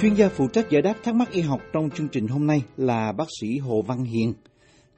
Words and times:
Chuyên 0.00 0.14
gia 0.14 0.28
phụ 0.28 0.48
trách 0.52 0.70
giải 0.70 0.82
đáp 0.82 0.94
thắc 1.02 1.14
mắc 1.14 1.30
y 1.30 1.40
học 1.40 1.60
trong 1.72 1.90
chương 1.90 2.08
trình 2.08 2.26
hôm 2.28 2.46
nay 2.46 2.62
là 2.76 3.12
bác 3.12 3.24
sĩ 3.40 3.58
Hồ 3.58 3.82
Văn 3.82 4.04
Hiền, 4.04 4.34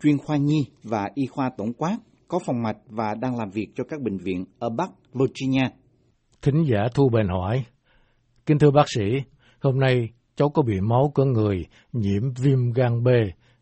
chuyên 0.03 0.19
khoa 0.19 0.37
nhi 0.37 0.67
và 0.83 1.09
y 1.15 1.27
khoa 1.27 1.51
tổng 1.57 1.73
quát, 1.73 1.99
có 2.29 2.39
phòng 2.47 2.63
mạch 2.63 2.77
và 2.87 3.15
đang 3.15 3.39
làm 3.39 3.51
việc 3.51 3.67
cho 3.75 3.85
các 3.85 4.01
bệnh 4.01 4.19
viện 4.19 4.45
ở 4.59 4.71
Bắc 4.71 4.91
Virginia. 5.13 5.69
Thính 6.43 6.65
giả 6.67 6.79
Thu 6.95 7.09
Bền 7.09 7.29
hỏi, 7.29 7.65
Kính 8.47 8.59
thưa 8.59 8.71
bác 8.71 8.87
sĩ, 8.89 9.03
hôm 9.61 9.81
nay 9.81 10.09
cháu 10.37 10.49
có 10.49 10.63
bị 10.63 10.81
máu 10.81 11.13
của 11.15 11.25
người 11.25 11.67
nhiễm 11.93 12.23
viêm 12.39 12.73
gan 12.73 13.05
B 13.05 13.09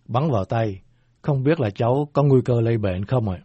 bắn 0.04 0.30
vào 0.30 0.44
tay. 0.44 0.80
Không 1.22 1.42
biết 1.42 1.60
là 1.60 1.70
cháu 1.70 2.08
có 2.12 2.22
nguy 2.22 2.40
cơ 2.44 2.60
lây 2.60 2.78
bệnh 2.78 3.04
không 3.04 3.28
ạ? 3.28 3.38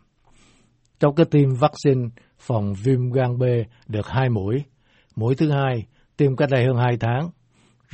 Cháu 0.99 1.13
có 1.13 1.23
tiêm 1.23 1.49
vaccine 1.59 2.09
phòng 2.39 2.73
viêm 2.83 3.11
gan 3.11 3.37
B 3.37 3.43
được 3.87 4.07
hai 4.07 4.29
mũi. 4.29 4.63
Mũi 5.15 5.35
thứ 5.35 5.51
hai 5.51 5.85
tiêm 6.17 6.35
cách 6.35 6.49
đây 6.51 6.65
hơn 6.65 6.77
hai 6.77 6.97
tháng. 6.99 7.29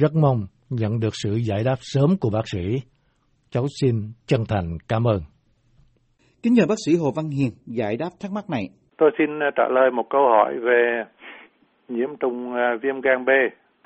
Rất 0.02 0.12
mong 0.22 0.40
nhận 0.70 1.00
được 1.00 1.14
sự 1.24 1.30
giải 1.50 1.64
đáp 1.66 1.80
sớm 1.80 2.10
của 2.22 2.30
bác 2.34 2.48
sĩ. 2.54 2.64
Cháu 3.50 3.64
xin 3.82 3.94
chân 4.28 4.42
thành 4.50 4.68
cảm 4.90 5.04
ơn. 5.08 5.20
Kính 6.44 6.54
nhờ 6.54 6.64
bác 6.70 6.80
sĩ 6.86 6.92
Hồ 7.02 7.10
Văn 7.18 7.30
Hiền 7.38 7.52
giải 7.78 7.98
đáp 8.00 8.10
thắc 8.22 8.32
mắc 8.32 8.50
này. 8.50 8.64
Tôi 8.98 9.12
xin 9.18 9.30
trả 9.56 9.64
lời 9.70 9.92
một 9.92 10.08
câu 10.10 10.22
hỏi 10.22 10.60
về 10.60 11.04
nhiễm 11.88 12.10
trùng 12.20 12.54
à, 12.54 12.68
viêm 12.82 13.02
gan 13.02 13.26
B 13.26 13.30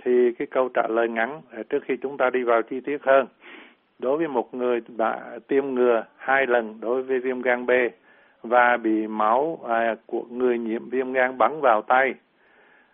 thì 0.04 0.12
cái 0.38 0.48
câu 0.52 0.70
trả 0.73 0.81
lời 0.90 1.07
ngắn 1.09 1.41
à, 1.52 1.59
trước 1.70 1.80
khi 1.88 1.94
chúng 2.02 2.18
ta 2.18 2.30
đi 2.34 2.43
vào 2.43 2.62
chi 2.70 2.76
tiết 2.85 2.98
hơn. 3.07 3.26
Đối 3.99 4.18
với 4.18 4.27
một 4.27 4.54
người 4.54 4.80
đã 4.98 5.40
tiêm 5.48 5.66
ngừa 5.66 6.04
hai 6.18 6.45
lần 6.48 6.80
đối 6.80 7.04
với 7.04 7.20
viêm 7.20 7.41
gan 7.41 7.66
B 7.66 7.71
và 8.43 8.77
bị 8.84 9.07
máu 9.07 9.59
à, 9.70 9.95
của 10.05 10.23
người 10.30 10.57
nhiễm 10.57 10.90
viêm 10.90 11.12
gan 11.13 11.38
bắn 11.38 11.62
vào 11.62 11.82
tay 11.82 12.13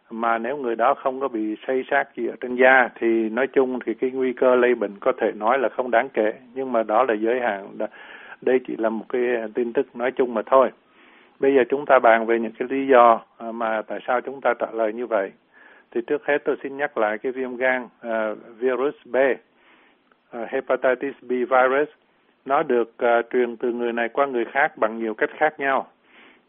mà 0.09 0.37
nếu 0.37 0.57
người 0.57 0.75
đó 0.75 0.93
không 0.93 1.19
có 1.19 1.27
bị 1.27 1.55
xây 1.67 1.85
sát 1.89 2.03
gì 2.15 2.27
ở 2.27 2.35
trên 2.41 2.55
da 2.55 2.89
thì 2.95 3.29
nói 3.29 3.47
chung 3.47 3.79
thì 3.85 3.93
cái 3.93 4.11
nguy 4.11 4.33
cơ 4.33 4.55
lây 4.55 4.75
bệnh 4.75 4.91
có 4.99 5.11
thể 5.17 5.31
nói 5.31 5.59
là 5.59 5.69
không 5.69 5.91
đáng 5.91 6.09
kể. 6.09 6.33
Nhưng 6.53 6.71
mà 6.71 6.83
đó 6.83 7.03
là 7.03 7.13
giới 7.13 7.39
hạn. 7.39 7.77
Đây 8.41 8.59
chỉ 8.67 8.75
là 8.77 8.89
một 8.89 9.05
cái 9.09 9.21
tin 9.53 9.73
tức 9.73 9.95
nói 9.95 10.11
chung 10.11 10.33
mà 10.33 10.41
thôi. 10.45 10.71
Bây 11.39 11.55
giờ 11.55 11.63
chúng 11.69 11.85
ta 11.85 11.99
bàn 11.99 12.25
về 12.25 12.39
những 12.39 12.51
cái 12.59 12.67
lý 12.71 12.87
do 12.87 13.21
à, 13.37 13.51
mà 13.51 13.81
tại 13.81 13.99
sao 14.07 14.21
chúng 14.21 14.41
ta 14.41 14.53
trả 14.53 14.67
lời 14.73 14.93
như 14.93 15.07
vậy. 15.07 15.31
Thì 15.91 16.01
trước 16.07 16.25
hết 16.25 16.37
tôi 16.45 16.55
xin 16.63 16.77
nhắc 16.77 16.97
lại 16.97 17.17
cái 17.17 17.31
viêm 17.31 17.55
gan 17.55 17.83
uh, 17.83 18.37
virus 18.59 18.95
B 19.05 19.15
uh, 19.15 20.49
hepatitis 20.49 21.15
B 21.21 21.29
virus. 21.29 21.89
Nó 22.45 22.63
được 22.63 22.93
uh, 23.03 23.25
truyền 23.29 23.57
từ 23.57 23.71
người 23.71 23.93
này 23.93 24.09
qua 24.09 24.25
người 24.25 24.45
khác 24.45 24.77
bằng 24.77 24.99
nhiều 24.99 25.13
cách 25.13 25.29
khác 25.37 25.59
nhau 25.59 25.87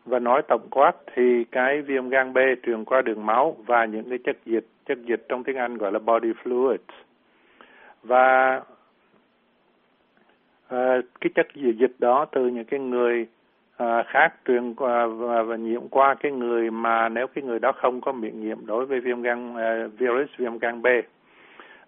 và 0.04 0.18
nói 0.18 0.42
tổng 0.42 0.68
quát 0.70 0.92
thì 1.14 1.44
cái 1.44 1.82
viêm 1.82 2.08
gan 2.08 2.32
B 2.32 2.38
truyền 2.62 2.84
qua 2.84 3.02
đường 3.02 3.26
máu 3.26 3.56
và 3.66 3.84
những 3.84 4.08
cái 4.08 4.18
chất 4.24 4.36
dịch 4.44 4.66
chất 4.86 4.98
dịch 5.04 5.26
trong 5.28 5.44
tiếng 5.44 5.56
Anh 5.56 5.78
gọi 5.78 5.92
là 5.92 5.98
body 5.98 6.32
fluids. 6.44 6.78
Và 8.02 8.56
uh, 10.66 11.04
cái 11.20 11.30
chất 11.34 11.46
dịch 11.54 11.92
đó 11.98 12.24
từ 12.32 12.46
những 12.46 12.64
cái 12.64 12.80
người 12.80 13.26
uh, 13.82 14.06
khác 14.06 14.34
truyền 14.46 14.74
qua 14.74 15.06
và, 15.06 15.42
và 15.42 15.56
nhiễm 15.56 15.88
qua 15.88 16.14
cái 16.14 16.32
người 16.32 16.70
mà 16.70 17.08
nếu 17.08 17.26
cái 17.26 17.44
người 17.44 17.58
đó 17.58 17.72
không 17.72 18.00
có 18.00 18.12
miễn 18.12 18.40
nhiễm 18.40 18.66
đối 18.66 18.86
với 18.86 19.00
viêm 19.00 19.22
gan 19.22 19.52
uh, 19.52 19.92
virus 19.98 20.28
viêm 20.36 20.58
gan 20.58 20.82
B. 20.82 20.86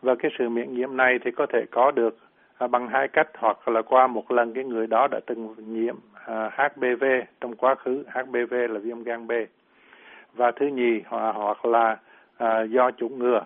Và 0.02 0.14
cái 0.14 0.30
sự 0.38 0.48
miễn 0.48 0.74
nhiễm 0.74 0.96
này 0.96 1.18
thì 1.24 1.30
có 1.30 1.46
thể 1.46 1.64
có 1.70 1.90
được 1.90 2.18
uh, 2.64 2.70
bằng 2.70 2.88
hai 2.88 3.08
cách 3.08 3.28
hoặc 3.38 3.68
là 3.68 3.82
qua 3.82 4.06
một 4.06 4.30
lần 4.30 4.54
cái 4.54 4.64
người 4.64 4.86
đó 4.86 5.08
đã 5.10 5.20
từng 5.26 5.54
nhiễm 5.58 5.96
À, 6.26 6.50
HPV 6.56 7.04
trong 7.40 7.56
quá 7.56 7.74
khứ 7.74 8.04
HPV 8.08 8.54
là 8.54 8.78
viêm 8.78 9.02
gan 9.02 9.26
B. 9.26 9.32
Và 10.34 10.50
thứ 10.50 10.66
nhì 10.66 11.00
hoặc, 11.06 11.64
là 11.64 11.96
à, 12.36 12.62
do 12.62 12.90
chủng 12.90 13.18
ngừa. 13.18 13.44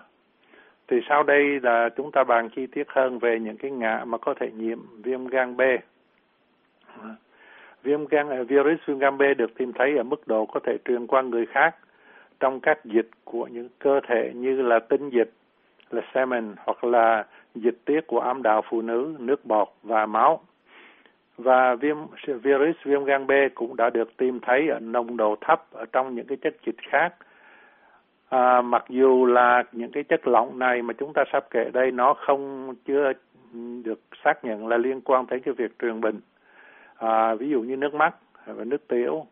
Thì 0.87 0.97
sau 1.09 1.23
đây 1.23 1.59
là 1.63 1.89
chúng 1.95 2.11
ta 2.11 2.23
bàn 2.23 2.49
chi 2.49 2.67
tiết 2.67 2.87
hơn 2.87 3.19
về 3.19 3.39
những 3.39 3.57
cái 3.57 3.71
ngã 3.71 4.03
mà 4.07 4.17
có 4.17 4.33
thể 4.33 4.51
nhiễm 4.51 4.79
viêm 5.03 5.27
gan 5.27 5.57
B. 5.57 5.61
Viêm 7.83 8.05
gan 8.05 8.45
virus 8.45 8.79
viêm 8.85 8.99
gan 8.99 9.17
B 9.17 9.21
được 9.37 9.55
tìm 9.57 9.73
thấy 9.73 9.97
ở 9.97 10.03
mức 10.03 10.27
độ 10.27 10.45
có 10.45 10.59
thể 10.63 10.77
truyền 10.85 11.07
qua 11.07 11.21
người 11.21 11.45
khác 11.45 11.75
trong 12.39 12.59
các 12.59 12.85
dịch 12.85 13.09
của 13.23 13.47
những 13.47 13.69
cơ 13.79 13.99
thể 14.07 14.31
như 14.35 14.61
là 14.61 14.79
tinh 14.79 15.09
dịch 15.09 15.31
là 15.89 16.01
semen 16.13 16.55
hoặc 16.57 16.83
là 16.83 17.25
dịch 17.55 17.77
tiết 17.85 18.07
của 18.07 18.19
âm 18.19 18.43
đạo 18.43 18.61
phụ 18.69 18.81
nữ, 18.81 19.15
nước 19.19 19.45
bọt 19.45 19.67
và 19.83 20.05
máu 20.05 20.41
và 21.37 21.75
viêm 21.75 21.97
virus 22.43 22.75
viêm 22.83 23.03
gan 23.03 23.27
B 23.27 23.31
cũng 23.55 23.75
đã 23.75 23.89
được 23.89 24.17
tìm 24.17 24.39
thấy 24.39 24.67
ở 24.67 24.79
nồng 24.79 25.17
độ 25.17 25.35
thấp 25.41 25.65
ở 25.71 25.85
trong 25.91 26.15
những 26.15 26.25
cái 26.27 26.37
chất 26.41 26.55
dịch 26.65 26.75
khác. 26.89 27.13
À, 28.29 28.61
mặc 28.61 28.85
dù 28.89 29.25
là 29.25 29.63
những 29.71 29.91
cái 29.91 30.03
chất 30.03 30.27
lỏng 30.27 30.59
này 30.59 30.81
mà 30.81 30.93
chúng 30.93 31.13
ta 31.13 31.23
sắp 31.31 31.45
kể 31.51 31.69
đây 31.73 31.91
nó 31.91 32.13
không 32.13 32.73
chưa 32.85 33.11
được 33.83 33.99
xác 34.23 34.45
nhận 34.45 34.67
là 34.67 34.77
liên 34.77 35.01
quan 35.01 35.25
tới 35.25 35.39
cái 35.39 35.53
việc 35.53 35.79
truyền 35.79 36.01
bệnh. 36.01 36.19
À, 36.97 37.35
ví 37.35 37.49
dụ 37.49 37.61
như 37.61 37.77
nước 37.77 37.93
mắt 37.93 38.15
và 38.45 38.63
nước 38.63 38.87
tiểu, 38.87 39.25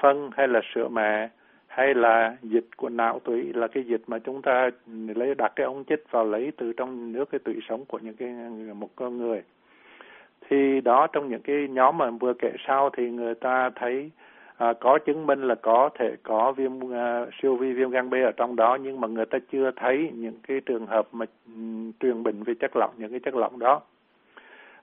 phân 0.00 0.30
hay 0.36 0.48
là 0.48 0.60
sữa 0.74 0.88
mẹ 0.88 1.28
hay 1.66 1.94
là 1.94 2.36
dịch 2.42 2.66
của 2.76 2.88
não 2.88 3.18
tủy 3.24 3.52
là 3.52 3.66
cái 3.68 3.82
dịch 3.82 4.02
mà 4.06 4.18
chúng 4.18 4.42
ta 4.42 4.70
lấy 5.14 5.34
đặt 5.34 5.52
cái 5.56 5.64
ống 5.64 5.84
chích 5.84 6.04
vào 6.10 6.24
lấy 6.24 6.52
từ 6.56 6.72
trong 6.72 7.12
nước 7.12 7.30
cái 7.30 7.38
tủy 7.38 7.54
sống 7.68 7.84
của 7.84 7.98
những 7.98 8.16
cái 8.16 8.28
một 8.74 8.88
con 8.96 9.18
người 9.18 9.42
thì 10.50 10.80
đó 10.80 11.06
trong 11.06 11.28
những 11.28 11.42
cái 11.42 11.68
nhóm 11.68 11.98
mà 11.98 12.10
vừa 12.10 12.32
kể 12.34 12.52
sau 12.66 12.90
thì 12.90 13.10
người 13.10 13.34
ta 13.34 13.70
thấy 13.76 14.10
à, 14.56 14.72
có 14.80 14.98
chứng 14.98 15.26
minh 15.26 15.42
là 15.42 15.54
có 15.54 15.90
thể 15.98 16.16
có 16.22 16.52
viêm 16.52 16.92
à, 16.94 17.26
siêu 17.42 17.56
vi 17.56 17.72
viêm 17.72 17.90
gan 17.90 18.10
B 18.10 18.14
ở 18.14 18.32
trong 18.36 18.56
đó 18.56 18.78
nhưng 18.82 19.00
mà 19.00 19.08
người 19.08 19.26
ta 19.26 19.38
chưa 19.52 19.70
thấy 19.76 20.10
những 20.14 20.38
cái 20.48 20.60
trường 20.66 20.86
hợp 20.86 21.08
mà 21.12 21.26
um, 21.46 21.92
truyền 22.00 22.22
bệnh 22.22 22.42
về 22.42 22.54
chất 22.60 22.76
lỏng 22.76 22.90
những 22.96 23.10
cái 23.10 23.20
chất 23.20 23.34
lỏng 23.34 23.58
đó. 23.58 23.80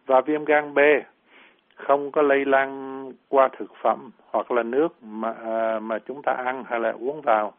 Và 0.06 0.22
viêm 0.22 0.46
gan 0.46 0.74
B 0.74 0.80
không 1.76 2.12
có 2.12 2.22
lây 2.22 2.46
lan 2.46 3.12
qua 3.30 3.50
thực 3.58 3.72
phẩm 3.82 4.10
hoặc 4.32 4.52
là 4.52 4.64
nước 4.64 5.04
mà 5.04 5.34
à, 5.46 5.80
mà 5.80 6.00
chúng 6.00 6.22
ta 6.22 6.32
ăn 6.32 6.64
hay 6.68 6.80
là 6.80 6.92
uống 6.92 7.22
vào 7.22 7.54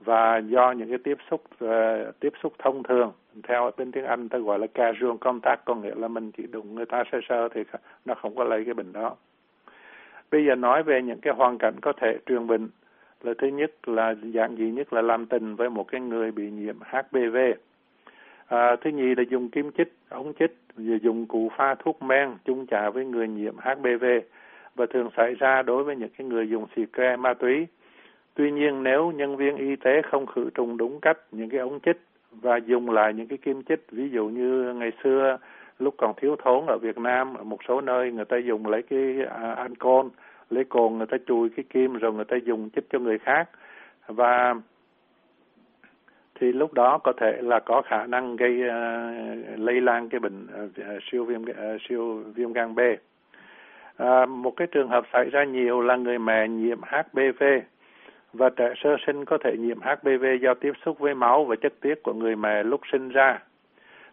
và 0.00 0.38
do 0.38 0.72
những 0.72 0.88
cái 0.88 0.98
tiếp 0.98 1.18
xúc 1.30 1.42
uh, 1.64 2.20
tiếp 2.20 2.32
xúc 2.42 2.52
thông 2.58 2.82
thường 2.82 3.12
theo 3.42 3.70
bên 3.76 3.92
tiếng 3.92 4.04
Anh 4.04 4.28
ta 4.28 4.38
gọi 4.38 4.58
là 4.58 4.66
casual 4.66 5.16
contact 5.20 5.64
có 5.64 5.74
nghĩa 5.74 5.94
là 5.94 6.08
mình 6.08 6.30
chỉ 6.32 6.46
đụng 6.46 6.74
người 6.74 6.86
ta 6.86 7.04
sơ 7.12 7.18
sơ 7.28 7.48
thì 7.48 7.62
nó 8.04 8.14
không 8.14 8.34
có 8.34 8.44
lấy 8.44 8.64
cái 8.64 8.74
bệnh 8.74 8.92
đó. 8.92 9.16
Bây 10.30 10.44
giờ 10.44 10.54
nói 10.54 10.82
về 10.82 11.02
những 11.02 11.20
cái 11.20 11.34
hoàn 11.34 11.58
cảnh 11.58 11.74
có 11.82 11.92
thể 11.92 12.18
truyền 12.26 12.46
bệnh 12.46 12.68
là 13.22 13.32
thứ 13.38 13.46
nhất 13.46 13.88
là 13.88 14.14
dạng 14.34 14.56
gì 14.56 14.70
nhất 14.70 14.92
là 14.92 15.02
làm 15.02 15.26
tình 15.26 15.56
với 15.56 15.70
một 15.70 15.88
cái 15.88 16.00
người 16.00 16.30
bị 16.30 16.50
nhiễm 16.50 16.76
HPV. 16.80 17.36
À, 18.46 18.76
thứ 18.76 18.90
nhì 18.90 19.14
là 19.14 19.22
dùng 19.30 19.50
kim 19.50 19.72
chích, 19.72 19.92
ống 20.08 20.32
chích, 20.38 20.56
dùng 20.76 21.26
cụ 21.26 21.50
pha 21.56 21.74
thuốc 21.74 22.02
men 22.02 22.34
chung 22.44 22.66
trả 22.66 22.90
với 22.90 23.04
người 23.04 23.28
nhiễm 23.28 23.54
HPV 23.56 24.04
và 24.74 24.86
thường 24.86 25.08
xảy 25.16 25.34
ra 25.34 25.62
đối 25.62 25.84
với 25.84 25.96
những 25.96 26.10
cái 26.18 26.26
người 26.26 26.48
dùng 26.48 26.66
xì 26.76 26.82
ke 26.92 27.16
ma 27.16 27.34
túy. 27.34 27.66
Tuy 28.36 28.50
nhiên 28.50 28.82
nếu 28.82 29.12
nhân 29.12 29.36
viên 29.36 29.56
y 29.56 29.76
tế 29.76 30.02
không 30.02 30.26
khử 30.26 30.50
trùng 30.54 30.76
đúng 30.76 31.00
cách 31.00 31.18
những 31.32 31.50
cái 31.50 31.60
ống 31.60 31.80
chích 31.80 32.00
và 32.30 32.56
dùng 32.56 32.90
lại 32.90 33.14
những 33.14 33.28
cái 33.28 33.38
kim 33.38 33.62
chích 33.62 33.86
ví 33.90 34.10
dụ 34.10 34.26
như 34.28 34.74
ngày 34.74 34.92
xưa 35.04 35.38
lúc 35.78 35.94
còn 35.98 36.14
thiếu 36.16 36.36
thốn 36.44 36.66
ở 36.66 36.78
Việt 36.78 36.98
Nam 36.98 37.34
ở 37.34 37.44
một 37.44 37.58
số 37.68 37.80
nơi 37.80 38.12
người 38.12 38.24
ta 38.24 38.36
dùng 38.36 38.66
lấy 38.66 38.82
cái 38.82 39.16
à, 39.30 39.68
lấy 40.50 40.64
cồn 40.64 40.98
người 40.98 41.06
ta 41.06 41.16
chùi 41.26 41.48
cái 41.48 41.64
kim 41.70 41.94
rồi 41.94 42.12
người 42.12 42.24
ta 42.24 42.36
dùng 42.36 42.70
chích 42.70 42.84
cho 42.90 42.98
người 42.98 43.18
khác 43.18 43.48
và 44.06 44.54
thì 46.40 46.52
lúc 46.52 46.72
đó 46.72 46.98
có 46.98 47.12
thể 47.20 47.38
là 47.42 47.60
có 47.60 47.82
khả 47.82 48.06
năng 48.06 48.36
gây 48.36 48.52
uh, 48.52 49.58
lây 49.58 49.80
lan 49.80 50.08
cái 50.08 50.20
bệnh 50.20 50.46
uh, 50.66 51.02
siêu 51.10 51.24
viêm 51.24 51.42
uh, 51.42 51.80
siêu 51.88 52.22
viêm 52.34 52.52
gan 52.52 52.74
B. 52.74 52.80
Uh, 54.02 54.28
một 54.28 54.56
cái 54.56 54.66
trường 54.66 54.88
hợp 54.88 55.04
xảy 55.12 55.30
ra 55.30 55.44
nhiều 55.44 55.80
là 55.80 55.96
người 55.96 56.18
mẹ 56.18 56.48
nhiễm 56.48 56.78
HPV 56.82 57.42
và 58.36 58.50
trẻ 58.50 58.74
sơ 58.76 58.96
sinh 59.06 59.24
có 59.24 59.38
thể 59.44 59.56
nhiễm 59.56 59.80
HPV 59.80 60.24
do 60.40 60.54
tiếp 60.54 60.72
xúc 60.84 60.98
với 60.98 61.14
máu 61.14 61.44
và 61.44 61.56
chất 61.56 61.72
tiết 61.80 62.02
của 62.02 62.12
người 62.12 62.36
mẹ 62.36 62.62
lúc 62.62 62.80
sinh 62.92 63.08
ra. 63.08 63.38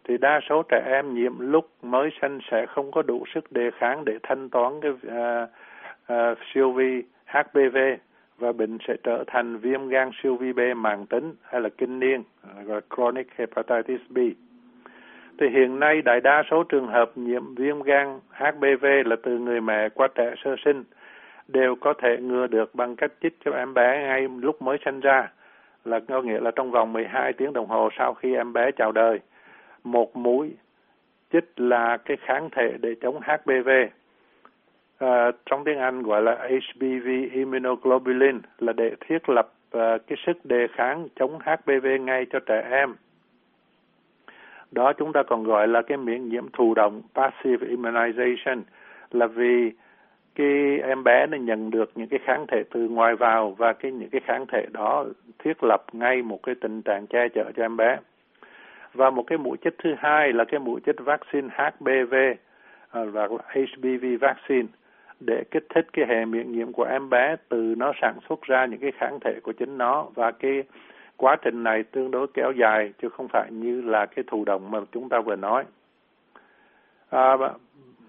Thì 0.04 0.18
đa 0.18 0.40
số 0.50 0.64
trẻ 0.70 0.84
em 0.86 1.14
nhiễm 1.14 1.40
lúc 1.40 1.70
mới 1.82 2.10
sinh 2.22 2.40
sẽ 2.52 2.66
không 2.66 2.92
có 2.92 3.02
đủ 3.02 3.24
sức 3.34 3.52
đề 3.52 3.72
kháng 3.72 4.06
để 4.06 4.20
thanh 4.24 4.50
toán 4.50 4.82
cái 4.82 4.92
uh, 4.92 5.50
uh, 6.14 6.38
siêu 6.54 6.72
vi 6.72 7.04
HPV 7.26 7.78
và 8.38 8.52
bệnh 8.52 8.78
sẽ 8.88 8.96
trở 9.04 9.24
thành 9.28 9.58
viêm 9.58 9.88
gan 9.88 10.12
siêu 10.24 10.36
vi 10.36 10.54
B 10.54 10.60
mãn 10.76 11.06
tính 11.06 11.34
hay 11.42 11.62
là 11.62 11.70
kinh 11.78 12.00
niên 12.00 12.24
gọi 12.66 12.82
chronic 12.96 13.28
hepatitis 13.36 14.02
B. 14.10 14.18
Thì 15.38 15.50
hiện 15.50 15.80
nay 15.80 16.02
đại 16.02 16.22
đa 16.22 16.44
số 16.52 16.64
trường 16.64 16.88
hợp 16.88 17.12
nhiễm 17.16 17.56
viêm 17.56 17.82
gan 17.82 18.20
HPV 18.32 18.86
là 19.06 19.16
từ 19.24 19.38
người 19.40 19.62
mẹ 19.62 19.90
qua 19.90 20.08
trẻ 20.16 20.34
sơ 20.44 20.56
sinh 20.66 20.84
đều 21.48 21.76
có 21.76 21.94
thể 21.94 22.18
ngừa 22.22 22.48
được 22.48 22.76
bằng 22.76 22.96
cách 22.96 23.12
chích 23.22 23.38
cho 23.46 23.52
em 23.52 23.74
bé 23.74 24.04
ngay 24.08 24.28
lúc 24.42 24.62
mới 24.62 24.78
sinh 24.86 25.00
ra 25.00 25.30
là 25.86 26.00
có 26.00 26.22
nghĩa 26.22 26.40
là 26.40 26.52
trong 26.52 26.72
vòng 26.72 26.94
12 26.94 27.34
tiếng 27.34 27.54
đồng 27.54 27.68
hồ 27.68 27.90
sau 27.98 28.14
khi 28.14 28.36
em 28.36 28.54
bé 28.54 28.72
chào 28.72 28.92
đời. 28.92 29.20
Một 29.84 30.16
mũi 30.16 30.56
chích 31.34 31.52
là 31.56 31.98
cái 31.98 32.18
kháng 32.18 32.50
thể 32.52 32.78
để 32.82 32.96
chống 33.02 33.20
HPV. 33.22 33.70
À, 34.98 35.32
trong 35.46 35.64
tiếng 35.64 35.80
Anh 35.80 36.04
gọi 36.04 36.22
là 36.22 36.36
HPV 36.36 37.08
immunoglobulin 37.32 38.42
là 38.60 38.74
để 38.74 38.96
thiết 39.00 39.30
lập 39.30 39.54
uh, 39.78 39.82
cái 40.08 40.18
sức 40.26 40.46
đề 40.46 40.68
kháng 40.68 41.08
chống 41.16 41.40
HPV 41.40 41.88
ngay 42.02 42.26
cho 42.30 42.40
trẻ 42.40 42.68
em. 42.72 42.96
đó 44.72 44.94
chúng 44.94 45.14
ta 45.14 45.24
còn 45.24 45.44
gọi 45.44 45.68
là 45.68 45.82
cái 45.82 45.98
miễn 45.98 46.30
nhiễm 46.30 46.46
thụ 46.54 46.74
động 46.74 47.02
passive 47.16 47.68
immunization 47.68 48.62
là 49.12 49.28
vì 49.28 49.72
cái 50.36 50.80
em 50.80 51.04
bé 51.04 51.28
nó 51.28 51.38
nhận 51.38 51.72
được 51.72 51.92
những 51.96 52.08
cái 52.08 52.20
kháng 52.24 52.46
thể 52.48 52.64
từ 52.72 52.88
ngoài 52.90 53.16
vào 53.16 53.52
và 53.52 53.74
cái 53.74 53.92
những 53.92 54.10
cái 54.10 54.22
kháng 54.26 54.46
thể 54.46 54.66
đó 54.72 55.06
thiết 55.40 55.64
lập 55.64 55.86
ngay 55.94 56.22
một 56.22 56.44
cái 56.44 56.56
tình 56.56 56.82
trạng 56.82 57.08
che 57.08 57.28
chở 57.36 57.52
cho 57.56 57.66
em 57.66 57.78
bé 57.78 57.98
và 58.94 59.10
một 59.10 59.24
cái 59.28 59.38
mũi 59.38 59.58
chích 59.64 59.76
thứ 59.84 59.96
hai 59.98 60.34
là 60.34 60.46
cái 60.46 60.60
mũi 60.60 60.82
chích 60.86 61.00
vaccine 61.00 61.48
HPV 61.52 62.16
và 62.92 63.28
HPV 63.28 64.06
vaccine 64.22 64.68
để 65.20 65.44
kích 65.52 65.66
thích 65.76 65.88
cái 65.94 66.06
hệ 66.08 66.26
miễn 66.26 66.52
nhiễm 66.52 66.72
của 66.72 66.84
em 66.84 67.10
bé 67.10 67.36
từ 67.50 67.76
nó 67.78 67.92
sản 68.02 68.16
xuất 68.30 68.42
ra 68.42 68.66
những 68.66 68.80
cái 68.80 68.92
kháng 68.92 69.20
thể 69.22 69.40
của 69.44 69.52
chính 69.52 69.78
nó 69.78 70.08
và 70.16 70.32
cái 70.32 70.64
quá 71.18 71.36
trình 71.42 71.64
này 71.64 71.84
tương 71.84 72.12
đối 72.12 72.28
kéo 72.34 72.52
dài 72.52 72.94
chứ 73.02 73.10
không 73.10 73.28
phải 73.28 73.52
như 73.52 73.82
là 73.82 74.06
cái 74.06 74.24
thụ 74.28 74.46
động 74.46 74.72
mà 74.72 74.80
chúng 74.92 75.10
ta 75.10 75.22
vừa 75.22 75.36
nói. 75.36 75.64
À, 77.10 77.38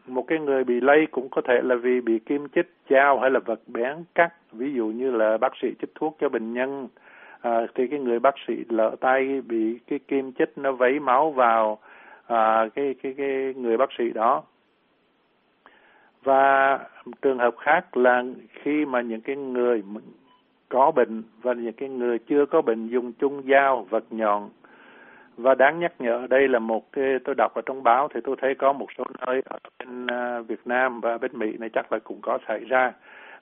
một 0.06 0.24
cái 0.26 0.38
người 0.38 0.64
bị 0.64 0.80
lây 0.80 1.06
cũng 1.10 1.28
có 1.28 1.42
thể 1.48 1.60
là 1.62 1.74
vì 1.74 2.00
bị 2.00 2.18
kim 2.18 2.48
chích, 2.48 2.74
dao 2.90 3.20
hay 3.20 3.30
là 3.30 3.40
vật 3.40 3.60
bén 3.66 4.04
cắt. 4.14 4.32
Ví 4.52 4.72
dụ 4.74 4.86
như 4.86 5.10
là 5.10 5.38
bác 5.38 5.52
sĩ 5.62 5.68
chích 5.80 5.94
thuốc 5.94 6.16
cho 6.20 6.28
bệnh 6.28 6.52
nhân 6.52 6.88
à, 7.40 7.66
thì 7.74 7.86
cái 7.86 8.00
người 8.00 8.18
bác 8.18 8.34
sĩ 8.46 8.54
lỡ 8.68 8.96
tay 9.00 9.40
bị 9.40 9.78
cái 9.86 9.98
kim 9.98 10.32
chích 10.32 10.58
nó 10.58 10.72
vấy 10.72 11.00
máu 11.00 11.30
vào 11.30 11.78
à, 12.26 12.68
cái 12.74 12.94
cái 13.02 13.14
cái 13.16 13.54
người 13.56 13.76
bác 13.76 13.88
sĩ 13.98 14.10
đó 14.10 14.42
và 16.22 16.78
trường 17.22 17.38
hợp 17.38 17.54
khác 17.58 17.96
là 17.96 18.24
khi 18.48 18.84
mà 18.84 19.00
những 19.00 19.20
cái 19.20 19.36
người 19.36 19.82
có 20.68 20.90
bệnh 20.90 21.22
và 21.42 21.52
những 21.52 21.72
cái 21.72 21.88
người 21.88 22.18
chưa 22.18 22.46
có 22.46 22.62
bệnh 22.62 22.88
dùng 22.88 23.12
chung 23.12 23.42
dao 23.50 23.86
vật 23.90 24.04
nhọn 24.10 24.50
và 25.36 25.54
đáng 25.54 25.78
nhắc 25.78 25.92
nhở, 25.98 26.26
đây 26.31 26.48
là 26.48 26.58
một 26.58 26.92
cái, 26.92 27.04
tôi 27.25 27.34
đọc 27.34 27.54
ở 27.54 27.62
trong 27.66 27.82
báo 27.82 28.08
thì 28.14 28.20
tôi 28.25 28.36
thấy 28.40 28.54
có 28.54 28.72
một 28.72 28.86
số 28.98 29.04
nơi 29.26 29.42
ở 29.44 29.58
bên 29.78 30.06
à, 30.06 30.40
Việt 30.40 30.60
Nam 30.64 31.00
và 31.00 31.19
bên 31.19 31.31
Mỹ 31.38 31.56
này 31.58 31.69
chắc 31.69 31.92
là 31.92 31.98
cũng 31.98 32.19
có 32.22 32.38
xảy 32.48 32.64
ra. 32.64 32.92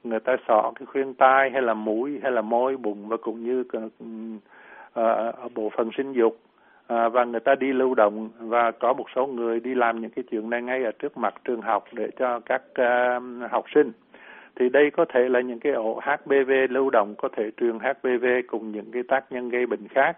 Người 0.05 0.21
ta 0.21 0.37
sọ 0.49 0.73
cái 0.75 0.87
khuyên 0.87 1.15
tai 1.15 1.51
hay 1.51 1.63
là 1.63 1.75
mũi 1.75 2.21
hay 2.23 2.33
là 2.33 2.43
môi, 2.43 2.77
bụng 2.77 3.09
và 3.09 3.17
cũng 3.17 3.45
như 3.45 3.65
ờ, 4.93 5.31
ở 5.31 5.49
bộ 5.55 5.71
phận 5.77 5.91
sinh 5.97 6.13
dục. 6.13 6.39
À, 6.87 7.09
và 7.09 7.25
người 7.25 7.41
ta 7.41 7.55
đi 7.55 7.73
lưu 7.73 7.95
động 7.95 8.29
và 8.39 8.71
có 8.71 8.93
một 8.93 9.07
số 9.15 9.27
người 9.27 9.61
đi 9.61 9.75
làm 9.75 10.01
những 10.01 10.11
cái 10.11 10.25
chuyện 10.31 10.51
này 10.51 10.63
ngay 10.63 10.85
ở 10.85 10.93
trước 10.99 11.19
mặt 11.19 11.35
trường 11.45 11.61
học 11.61 11.85
để 11.93 12.11
cho 12.19 12.41
các 12.41 12.63
à, 12.75 13.21
học 13.51 13.65
sinh. 13.75 13.93
Thì 14.57 14.69
đây 14.69 14.91
có 14.91 15.05
thể 15.05 15.29
là 15.29 15.41
những 15.41 15.61
cái 15.61 15.73
ổ 15.73 16.01
HPV 16.03 16.51
lưu 16.71 16.91
động, 16.91 17.15
có 17.19 17.29
thể 17.37 17.51
truyền 17.57 17.79
HPV 17.79 18.27
cùng 18.47 18.73
những 18.73 18.91
cái 18.93 19.03
tác 19.09 19.33
nhân 19.33 19.49
gây 19.49 19.67
bệnh 19.67 19.89
khác 19.89 20.17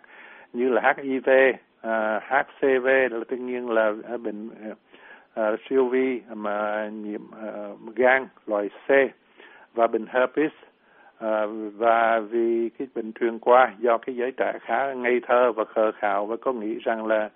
như 0.54 0.68
là 0.68 0.94
HIV, 0.96 1.28
uh, 1.28 1.56
ờ, 1.80 2.20
à, 2.28 2.44
HCV 2.60 2.86
là 2.86 3.24
tất 3.28 3.38
nhiên 3.38 3.70
là 3.70 3.92
ờ, 4.02 4.18
bệnh 4.18 4.48
uh, 4.48 5.60
siêu 5.68 5.86
vi 5.86 6.20
mà 6.34 6.88
nhiễm 6.88 7.20
uh, 7.22 7.96
gan 7.96 8.26
loại 8.46 8.68
C 8.68 8.90
và 9.74 9.86
bệnh 9.86 10.06
herpes 10.06 10.52
À, 11.18 11.46
và 11.76 12.20
vì 12.20 12.68
cái 12.78 12.88
bệnh 12.94 13.12
truyền 13.12 13.38
qua 13.38 13.72
do 13.78 13.98
cái 13.98 14.16
giới 14.16 14.32
trẻ 14.32 14.52
khá 14.60 14.92
ngây 14.92 15.20
thơ 15.26 15.52
và 15.52 15.64
khờ 15.64 15.92
khạo 15.92 16.26
và 16.26 16.36
có 16.36 16.52
nghĩ 16.52 16.78
rằng 16.84 17.06
là 17.06 17.30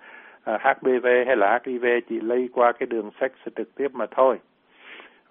à, 0.44 0.58
HPV 0.60 1.06
hay 1.26 1.36
là 1.36 1.60
HIV 1.64 1.84
chỉ 2.08 2.20
lây 2.20 2.48
qua 2.52 2.72
cái 2.72 2.86
đường 2.86 3.10
sex 3.20 3.30
trực 3.56 3.74
tiếp 3.74 3.88
mà 3.94 4.06
thôi. 4.10 4.38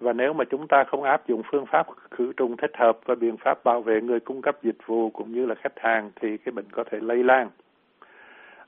Và 0.00 0.12
nếu 0.12 0.32
mà 0.32 0.44
chúng 0.44 0.68
ta 0.68 0.84
không 0.84 1.02
áp 1.02 1.28
dụng 1.28 1.42
phương 1.50 1.66
pháp 1.66 1.86
khử 2.10 2.32
trùng 2.36 2.56
thích 2.56 2.72
hợp 2.74 2.98
và 3.04 3.14
biện 3.14 3.36
pháp 3.36 3.64
bảo 3.64 3.82
vệ 3.82 4.00
người 4.00 4.20
cung 4.20 4.42
cấp 4.42 4.56
dịch 4.62 4.86
vụ 4.86 5.10
cũng 5.10 5.32
như 5.32 5.46
là 5.46 5.54
khách 5.54 5.78
hàng 5.80 6.10
thì 6.20 6.36
cái 6.36 6.52
bệnh 6.52 6.70
có 6.72 6.84
thể 6.84 6.98
lây 7.00 7.24
lan. 7.24 7.48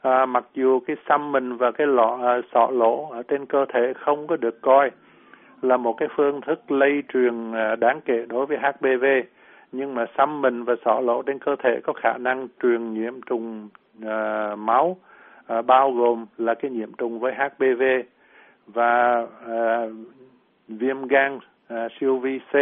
À, 0.02 0.26
mặc 0.26 0.44
dù 0.55 0.81
cái 0.81 0.97
xăm 1.08 1.32
mình 1.32 1.56
và 1.56 1.70
cái 1.70 1.87
lọ 1.87 2.19
à, 2.23 2.41
sọ 2.52 2.70
lỗ 2.70 3.08
ở 3.11 3.23
trên 3.23 3.47
cơ 3.47 3.64
thể 3.69 3.93
không 3.97 4.26
có 4.26 4.37
được 4.37 4.61
coi 4.61 4.91
là 5.62 5.76
một 5.76 5.93
cái 5.93 6.08
phương 6.17 6.41
thức 6.41 6.70
lây 6.70 7.02
truyền 7.12 7.52
à, 7.52 7.76
đáng 7.76 8.00
kể 8.05 8.26
đối 8.29 8.47
với 8.47 8.58
HPV, 8.58 9.05
nhưng 9.73 9.94
mà 9.94 10.06
xăm 10.19 10.43
mình 10.43 10.64
và 10.64 10.75
sọ 10.85 11.00
lỗ 11.00 11.23
trên 11.23 11.38
cơ 11.38 11.56
thể 11.58 11.81
có 11.85 11.93
khả 11.93 12.19
năng 12.19 12.49
truyền 12.62 12.94
nhiễm 12.94 13.20
trùng 13.20 13.69
à, 14.06 14.55
máu 14.56 14.97
à, 15.47 15.62
bao 15.62 15.93
gồm 15.93 16.26
là 16.38 16.55
cái 16.55 16.70
nhiễm 16.70 16.93
trùng 16.93 17.20
với 17.20 17.35
HPV 17.35 17.82
và 18.67 19.26
à, 19.49 19.87
viêm 20.69 21.06
gan 21.06 21.38
à, 21.69 21.88
siêu 22.00 22.19
vi 22.19 22.38
C 22.38 22.55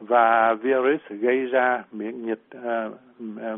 và 0.00 0.54
virus 0.54 1.00
gây 1.08 1.46
ra 1.46 1.84
miễn 1.92 2.26
dịch 2.26 2.42
à, 2.64 2.88
à, 3.42 3.56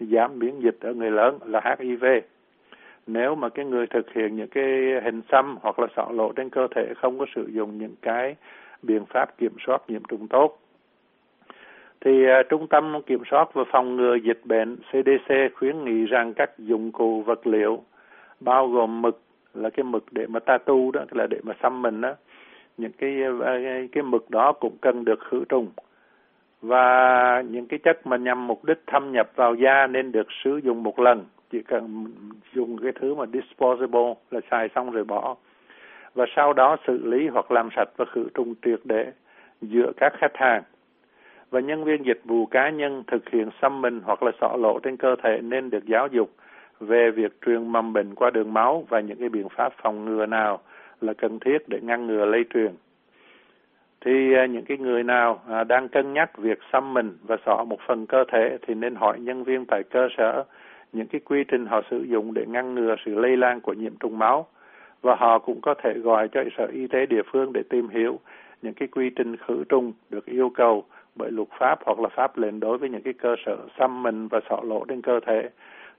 giảm 0.00 0.38
miễn 0.38 0.60
dịch 0.60 0.76
ở 0.80 0.94
người 0.94 1.10
lớn 1.10 1.38
là 1.44 1.76
HIV. 1.78 2.04
Nếu 3.06 3.34
mà 3.34 3.48
cái 3.48 3.64
người 3.64 3.86
thực 3.86 4.12
hiện 4.12 4.36
những 4.36 4.48
cái 4.48 4.64
hình 5.04 5.22
xăm 5.32 5.56
hoặc 5.60 5.78
là 5.78 5.86
sọ 5.96 6.08
lộ 6.10 6.32
trên 6.32 6.50
cơ 6.50 6.66
thể 6.76 6.94
không 6.96 7.18
có 7.18 7.26
sử 7.34 7.48
dụng 7.52 7.78
những 7.78 7.94
cái 8.02 8.36
biện 8.82 9.04
pháp 9.06 9.38
kiểm 9.38 9.52
soát 9.66 9.82
nhiễm 9.88 10.02
trùng 10.08 10.28
tốt 10.28 10.58
thì 12.00 12.26
uh, 12.26 12.48
Trung 12.48 12.66
tâm 12.66 13.02
Kiểm 13.06 13.22
soát 13.30 13.54
và 13.54 13.64
Phòng 13.72 13.96
ngừa 13.96 14.14
Dịch 14.14 14.40
bệnh 14.44 14.76
CDC 14.76 15.34
khuyến 15.54 15.84
nghị 15.84 16.06
rằng 16.06 16.34
các 16.34 16.58
dụng 16.58 16.92
cụ 16.92 17.22
vật 17.22 17.46
liệu 17.46 17.82
bao 18.40 18.68
gồm 18.68 19.02
mực 19.02 19.20
là 19.54 19.70
cái 19.70 19.84
mực 19.84 20.04
để 20.10 20.26
mà 20.26 20.40
tattoo 20.40 20.74
đó 20.92 21.04
là 21.10 21.26
để 21.26 21.40
mà 21.42 21.54
xăm 21.62 21.82
mình 21.82 22.00
đó 22.00 22.14
những 22.76 22.92
cái 22.92 23.22
à, 23.44 23.52
cái 23.92 24.02
mực 24.02 24.30
đó 24.30 24.52
cũng 24.52 24.76
cần 24.80 25.04
được 25.04 25.20
khử 25.20 25.44
trùng 25.48 25.68
và 26.62 27.42
những 27.50 27.66
cái 27.66 27.78
chất 27.78 28.06
mà 28.06 28.16
nhằm 28.16 28.46
mục 28.46 28.64
đích 28.64 28.78
thâm 28.86 29.12
nhập 29.12 29.30
vào 29.36 29.54
da 29.54 29.86
nên 29.86 30.12
được 30.12 30.26
sử 30.44 30.56
dụng 30.56 30.82
một 30.82 30.98
lần. 30.98 31.24
Chỉ 31.50 31.62
cần 31.62 32.06
dùng 32.54 32.78
cái 32.82 32.92
thứ 33.00 33.14
mà 33.14 33.24
disposable 33.26 34.14
là 34.30 34.40
xài 34.50 34.68
xong 34.74 34.90
rồi 34.90 35.04
bỏ. 35.04 35.36
Và 36.14 36.24
sau 36.36 36.52
đó 36.52 36.76
xử 36.86 37.04
lý 37.04 37.28
hoặc 37.28 37.50
làm 37.50 37.68
sạch 37.76 37.88
và 37.96 38.04
khử 38.04 38.28
trùng 38.34 38.54
triệt 38.64 38.80
để 38.84 39.12
giữa 39.62 39.92
các 39.96 40.12
khách 40.18 40.36
hàng. 40.36 40.62
Và 41.50 41.60
nhân 41.60 41.84
viên 41.84 42.06
dịch 42.06 42.20
vụ 42.24 42.46
cá 42.46 42.70
nhân 42.70 43.02
thực 43.06 43.28
hiện 43.28 43.50
xăm 43.62 43.80
mình 43.80 44.00
hoặc 44.04 44.22
là 44.22 44.32
sọ 44.40 44.56
lộ 44.56 44.78
trên 44.78 44.96
cơ 44.96 45.16
thể 45.22 45.40
nên 45.42 45.70
được 45.70 45.86
giáo 45.86 46.06
dục 46.06 46.30
về 46.80 47.10
việc 47.10 47.40
truyền 47.46 47.72
mầm 47.72 47.92
bệnh 47.92 48.14
qua 48.14 48.30
đường 48.30 48.54
máu 48.54 48.84
và 48.88 49.00
những 49.00 49.18
cái 49.18 49.28
biện 49.28 49.48
pháp 49.48 49.72
phòng 49.82 50.04
ngừa 50.04 50.26
nào 50.26 50.60
là 51.00 51.12
cần 51.12 51.38
thiết 51.38 51.68
để 51.68 51.80
ngăn 51.82 52.06
ngừa 52.06 52.24
lây 52.24 52.44
truyền. 52.54 52.72
Thì 54.04 54.34
à, 54.34 54.46
những 54.46 54.64
cái 54.64 54.78
người 54.78 55.02
nào 55.02 55.40
à, 55.50 55.64
đang 55.64 55.88
cân 55.88 56.12
nhắc 56.12 56.38
việc 56.38 56.58
xăm 56.72 56.94
mình 56.94 57.18
và 57.26 57.36
sọ 57.46 57.64
một 57.64 57.78
phần 57.86 58.06
cơ 58.06 58.24
thể 58.32 58.58
thì 58.66 58.74
nên 58.74 58.94
hỏi 58.94 59.20
nhân 59.20 59.44
viên 59.44 59.64
tại 59.66 59.82
cơ 59.90 60.08
sở 60.16 60.44
những 60.92 61.06
cái 61.06 61.20
quy 61.24 61.44
trình 61.44 61.66
họ 61.66 61.82
sử 61.90 62.02
dụng 62.02 62.34
để 62.34 62.46
ngăn 62.46 62.74
ngừa 62.74 62.96
sự 63.06 63.14
lây 63.14 63.36
lan 63.36 63.60
của 63.60 63.72
nhiễm 63.72 63.96
trùng 64.00 64.18
máu. 64.18 64.46
Và 65.02 65.14
họ 65.14 65.38
cũng 65.38 65.60
có 65.60 65.74
thể 65.82 65.92
gọi 65.98 66.28
cho 66.28 66.44
sở 66.56 66.66
y 66.66 66.86
tế 66.86 67.06
địa 67.06 67.22
phương 67.32 67.52
để 67.52 67.62
tìm 67.70 67.88
hiểu 67.88 68.18
những 68.62 68.74
cái 68.74 68.88
quy 68.88 69.10
trình 69.10 69.36
khử 69.36 69.64
trùng 69.68 69.92
được 70.10 70.26
yêu 70.26 70.50
cầu 70.54 70.84
bởi 71.16 71.30
luật 71.30 71.48
pháp 71.58 71.78
hoặc 71.84 72.00
là 72.00 72.08
pháp 72.08 72.38
lệnh 72.38 72.60
đối 72.60 72.78
với 72.78 72.88
những 72.88 73.02
cái 73.02 73.12
cơ 73.12 73.36
sở 73.46 73.56
xăm 73.78 74.02
mình 74.02 74.28
và 74.28 74.40
sọ 74.50 74.60
lỗ 74.62 74.84
trên 74.88 75.02
cơ 75.02 75.20
thể. 75.26 75.50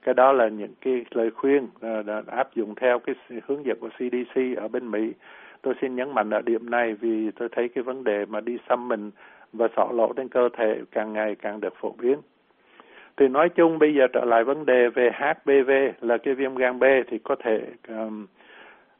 Cái 0.01 0.13
đó 0.13 0.31
là 0.31 0.47
những 0.47 0.73
cái 0.81 1.05
lời 1.11 1.31
khuyên 1.31 1.67
à, 1.81 2.01
đã 2.01 2.23
áp 2.27 2.55
dụng 2.55 2.75
theo 2.75 2.99
cái 2.99 3.15
hướng 3.47 3.65
dẫn 3.65 3.77
của 3.79 3.89
CDC 3.89 4.57
ở 4.57 4.67
bên 4.67 4.91
Mỹ 4.91 5.13
tôi 5.61 5.73
xin 5.81 5.95
nhấn 5.95 6.13
mạnh 6.13 6.29
ở 6.29 6.41
điểm 6.41 6.69
này 6.69 6.93
vì 6.93 7.31
tôi 7.31 7.49
thấy 7.51 7.69
cái 7.69 7.83
vấn 7.83 8.03
đề 8.03 8.25
mà 8.25 8.39
đi 8.39 8.57
xăm 8.69 8.87
mình 8.87 9.11
và 9.53 9.67
xỏ 9.75 9.89
lỗ 9.93 10.13
trên 10.13 10.29
cơ 10.29 10.49
thể 10.57 10.81
càng 10.91 11.13
ngày 11.13 11.35
càng 11.35 11.59
được 11.59 11.73
phổ 11.81 11.95
biến. 11.99 12.17
Thì 13.17 13.27
nói 13.27 13.49
chung 13.49 13.79
bây 13.79 13.93
giờ 13.93 14.07
trở 14.13 14.25
lại 14.25 14.43
vấn 14.43 14.65
đề 14.65 14.89
về 14.89 15.11
HPV 15.13 15.71
là 16.01 16.17
cái 16.17 16.33
viêm 16.33 16.55
gan 16.55 16.79
B 16.79 16.83
thì 17.07 17.17
có 17.17 17.35
thể 17.43 17.61
um, 17.87 18.25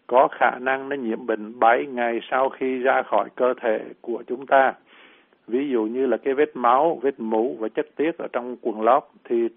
có 0.08 0.28
khả 0.32 0.52
năng 0.60 0.90
nó 0.90 0.96
nhiễm 0.96 1.26
bệnh 1.26 1.60
7 1.60 1.86
ngày 1.86 2.20
sau 2.32 2.50
khi 2.50 2.80
ra 2.80 3.02
khỏi 3.02 3.30
cơ 3.36 3.54
thể 3.62 3.86
của 4.02 4.24
chúng 4.28 4.46
ta. 4.46 4.74
Ví 5.48 5.70
dụ 5.70 5.84
như 5.84 6.06
là 6.06 6.18
cái 6.18 6.34
vết 6.34 6.56
máu 6.56 7.00
vết 7.02 7.20
mũ 7.20 7.58
và 7.60 7.70
chất 7.70 7.88
tiết 7.96 8.18
ở 8.18 8.28
trong 8.34 8.56
quần 8.62 8.82
lót 8.82 9.04
thì 9.24 9.48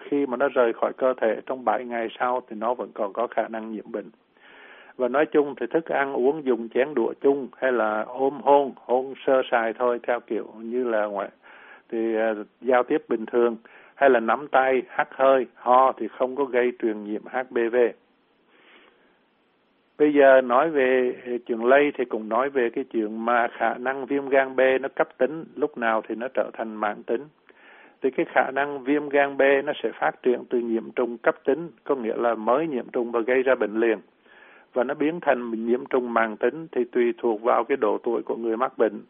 khi 0.00 0.26
mà 0.26 0.36
nó 0.36 0.48
rời 0.48 0.72
khỏi 0.72 0.92
cơ 0.96 1.14
thể 1.20 1.40
trong 1.46 1.64
7 1.64 1.84
ngày 1.84 2.08
sau 2.18 2.42
thì 2.48 2.56
nó 2.56 2.74
vẫn 2.74 2.90
còn 2.94 3.12
có 3.12 3.26
khả 3.26 3.48
năng 3.48 3.72
nhiễm 3.72 3.92
bệnh 3.92 4.10
và 4.96 5.08
nói 5.08 5.26
chung 5.26 5.54
thì 5.60 5.66
thức 5.66 5.84
ăn 5.86 6.12
uống 6.12 6.44
dùng 6.44 6.68
chén 6.68 6.94
đũa 6.94 7.12
chung 7.20 7.48
hay 7.56 7.72
là 7.72 8.04
ôm 8.08 8.40
hôn 8.42 8.72
hôn 8.76 9.14
sơ 9.26 9.42
sài 9.50 9.72
thôi 9.72 10.00
theo 10.02 10.20
kiểu 10.20 10.52
như 10.62 10.84
là 10.84 11.04
ngoại 11.04 11.28
thì 11.88 12.16
uh, 12.16 12.46
giao 12.60 12.82
tiếp 12.82 13.04
bình 13.08 13.26
thường 13.26 13.56
hay 13.94 14.10
là 14.10 14.20
nắm 14.20 14.48
tay 14.48 14.82
hắt 14.88 15.08
hơi 15.10 15.46
ho 15.54 15.92
thì 15.92 16.08
không 16.08 16.36
có 16.36 16.44
gây 16.44 16.72
truyền 16.78 17.04
nhiễm 17.04 17.22
HPV 17.24 17.76
Bây 19.98 20.12
giờ 20.14 20.40
nói 20.40 20.70
về 20.70 21.14
à, 21.26 21.32
chuyện 21.46 21.64
lây 21.64 21.92
thì 21.98 22.04
cũng 22.04 22.28
nói 22.28 22.50
về 22.50 22.70
cái 22.70 22.84
chuyện 22.84 23.24
mà 23.24 23.48
khả 23.48 23.74
năng 23.74 24.06
viêm 24.06 24.28
gan 24.28 24.56
B 24.56 24.60
nó 24.80 24.88
cấp 24.88 25.08
tính, 25.18 25.44
lúc 25.56 25.78
nào 25.78 26.02
thì 26.08 26.14
nó 26.14 26.28
trở 26.34 26.50
thành 26.52 26.74
mãn 26.74 27.02
tính. 27.02 27.22
Thì 28.02 28.10
cái 28.10 28.26
khả 28.28 28.50
năng 28.50 28.84
viêm 28.84 29.08
gan 29.08 29.36
B 29.36 29.42
nó 29.64 29.72
sẽ 29.82 29.90
phát 30.00 30.22
triển 30.22 30.44
từ 30.50 30.58
nhiễm 30.58 30.90
trùng 30.90 31.18
cấp 31.18 31.36
tính, 31.44 31.70
có 31.84 31.94
nghĩa 31.94 32.16
là 32.16 32.34
mới 32.34 32.66
nhiễm 32.66 32.88
trùng 32.92 33.12
và 33.12 33.20
gây 33.20 33.42
ra 33.42 33.54
bệnh 33.54 33.80
liền. 33.80 33.98
Và 34.74 34.84
nó 34.84 34.94
biến 34.94 35.20
thành 35.20 35.66
nhiễm 35.66 35.86
trùng 35.86 36.14
mãn 36.14 36.36
tính 36.36 36.66
thì 36.72 36.84
tùy 36.84 37.14
thuộc 37.18 37.42
vào 37.42 37.64
cái 37.64 37.76
độ 37.76 37.98
tuổi 38.02 38.22
của 38.22 38.36
người 38.36 38.56
mắc 38.56 38.78
bệnh. 38.78 39.02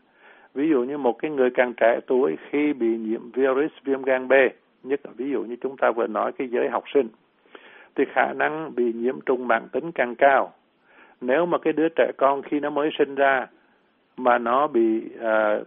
Ví 0.55 0.69
dụ 0.69 0.83
như 0.83 0.99
một 0.99 1.19
cái 1.19 1.31
người 1.31 1.51
càng 1.51 1.73
trẻ 1.77 2.01
tuổi 2.07 2.37
khi 2.51 2.73
bị 2.73 2.97
nhiễm 2.97 3.31
virus 3.31 3.73
viêm 3.85 4.03
gan 4.03 4.29
B, 4.29 4.33
nhất 4.83 5.01
là 5.05 5.13
ví 5.17 5.31
dụ 5.31 5.43
như 5.43 5.57
chúng 5.61 5.77
ta 5.77 5.91
vừa 5.91 6.07
nói 6.07 6.33
cái 6.33 6.49
giới 6.49 6.69
học 6.69 6.85
sinh, 6.95 7.09
thì 7.95 8.05
khả 8.13 8.33
năng 8.33 8.75
bị 8.75 8.93
nhiễm 8.93 9.21
trùng 9.21 9.49
mạng 9.49 9.69
tính 9.73 9.93
càng 9.93 10.15
cao. 10.15 10.53
Nếu 11.21 11.47
mà 11.47 11.59
cái 11.59 11.73
đứa 11.73 11.89
trẻ 11.97 12.13
con 12.17 12.43
khi 12.43 12.61
nó 12.61 12.71
mới 12.71 12.91
sinh 12.99 13.15
ra 13.15 13.47
mà 14.17 14.39
nó 14.39 14.67
bị 14.67 15.03
uh, 15.17 15.67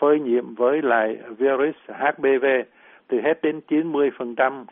phơi 0.00 0.20
nhiễm 0.20 0.54
với 0.54 0.82
lại 0.82 1.18
virus 1.38 1.74
HPV 1.88 2.46
thì 3.08 3.20
hết 3.20 3.42
đến 3.42 3.60
90% 3.68 4.64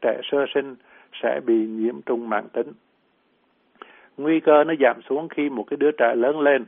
trẻ 0.00 0.20
sơ 0.22 0.46
sinh 0.54 0.74
sẽ 1.22 1.40
bị 1.46 1.66
nhiễm 1.66 2.02
trùng 2.02 2.28
mạng 2.28 2.46
tính. 2.52 2.72
Nguy 4.16 4.40
cơ 4.40 4.64
nó 4.64 4.74
giảm 4.80 5.02
xuống 5.08 5.28
khi 5.28 5.48
một 5.48 5.64
cái 5.70 5.76
đứa 5.76 5.90
trẻ 5.90 6.14
lớn 6.14 6.40
lên 6.40 6.64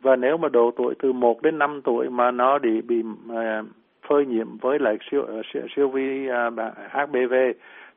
và 0.00 0.16
nếu 0.16 0.36
mà 0.36 0.48
độ 0.48 0.70
tuổi 0.76 0.94
từ 1.02 1.12
1 1.12 1.42
đến 1.42 1.58
5 1.58 1.82
tuổi 1.84 2.08
mà 2.10 2.30
nó 2.30 2.58
bị 2.58 2.80
bị 2.80 3.02
uh, 3.02 3.66
phơi 4.08 4.26
nhiễm 4.26 4.56
với 4.56 4.78
lại 4.78 4.98
siêu 5.10 5.26
à, 5.28 5.40
siêu, 5.52 5.62
siêu 5.76 5.88
vi 5.88 6.28
à, 6.28 6.46
uh, 6.46 6.54
HPV 6.90 7.34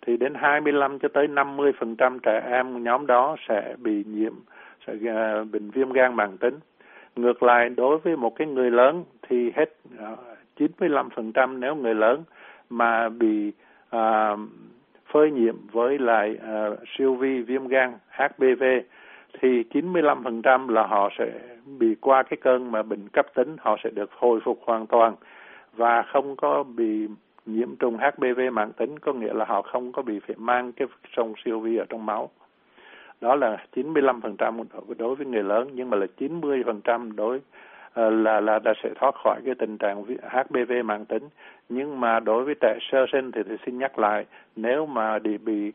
thì 0.05 0.17
đến 0.17 0.33
25 0.35 0.99
cho 0.99 1.07
tới 1.13 1.27
50 1.27 1.71
phần 1.79 1.95
trăm 1.95 2.19
trẻ 2.19 2.41
em 2.51 2.83
nhóm 2.83 3.07
đó 3.07 3.35
sẽ 3.49 3.75
bị 3.77 4.03
nhiễm 4.07 4.33
sẽ 4.87 4.93
uh, 4.93 5.51
bệnh 5.51 5.69
viêm 5.69 5.91
gan 5.91 6.15
mãn 6.15 6.37
tính. 6.37 6.59
Ngược 7.15 7.43
lại 7.43 7.69
đối 7.69 7.97
với 7.97 8.17
một 8.17 8.35
cái 8.35 8.47
người 8.47 8.71
lớn 8.71 9.03
thì 9.27 9.51
hết 9.55 9.75
uh, 10.13 10.19
95 10.55 11.09
phần 11.09 11.31
trăm 11.31 11.59
nếu 11.59 11.75
người 11.75 11.95
lớn 11.95 12.23
mà 12.69 13.09
bị 13.09 13.51
uh, 13.95 14.39
phơi 15.11 15.31
nhiễm 15.31 15.55
với 15.71 15.99
lại 15.99 16.37
uh, 16.37 16.79
siêu 16.97 17.15
vi 17.15 17.41
viêm 17.41 17.67
gan 17.67 17.93
HPV 18.09 18.63
thì 19.39 19.63
95% 19.63 20.69
là 20.69 20.87
họ 20.87 21.09
sẽ 21.17 21.31
bị 21.65 21.95
qua 22.01 22.23
cái 22.23 22.37
cơn 22.41 22.71
mà 22.71 22.83
bệnh 22.83 23.09
cấp 23.09 23.25
tính 23.33 23.55
họ 23.59 23.77
sẽ 23.83 23.89
được 23.89 24.11
hồi 24.11 24.39
phục 24.43 24.61
hoàn 24.65 24.87
toàn 24.87 25.15
và 25.73 26.01
không 26.01 26.35
có 26.35 26.63
bị 26.63 27.07
nhiễm 27.45 27.75
trùng 27.75 27.97
HPV 27.97 28.39
mãn 28.51 28.71
tính 28.71 28.99
có 28.99 29.13
nghĩa 29.13 29.33
là 29.33 29.45
họ 29.45 29.61
không 29.61 29.91
có 29.91 30.01
bị 30.01 30.19
phải 30.27 30.35
mang 30.39 30.71
cái 30.71 30.87
sông 31.15 31.33
siêu 31.45 31.59
vi 31.59 31.77
ở 31.77 31.85
trong 31.89 32.05
máu. 32.05 32.29
Đó 33.21 33.35
là 33.35 33.65
95% 33.73 34.63
đối 34.97 35.15
với 35.15 35.25
người 35.25 35.43
lớn 35.43 35.69
nhưng 35.73 35.89
mà 35.89 35.97
là 35.97 36.05
90% 36.17 37.15
đối 37.15 37.41
Ờ, 37.93 38.09
là 38.09 38.39
là 38.39 38.59
đã 38.59 38.73
sẽ 38.83 38.89
thoát 38.95 39.15
khỏi 39.15 39.41
cái 39.45 39.55
tình 39.55 39.77
trạng 39.77 40.03
HPV 40.23 40.71
mãn 40.85 41.05
tính. 41.05 41.23
Nhưng 41.69 41.99
mà 41.99 42.19
đối 42.19 42.43
với 42.43 42.55
trẻ 42.61 42.77
sơ 42.91 43.05
sinh 43.11 43.31
thì, 43.31 43.41
thì 43.49 43.55
xin 43.65 43.77
nhắc 43.77 43.99
lại 43.99 44.25
nếu 44.55 44.85
mà 44.85 45.19
bị 45.19 45.37
bị 45.37 45.71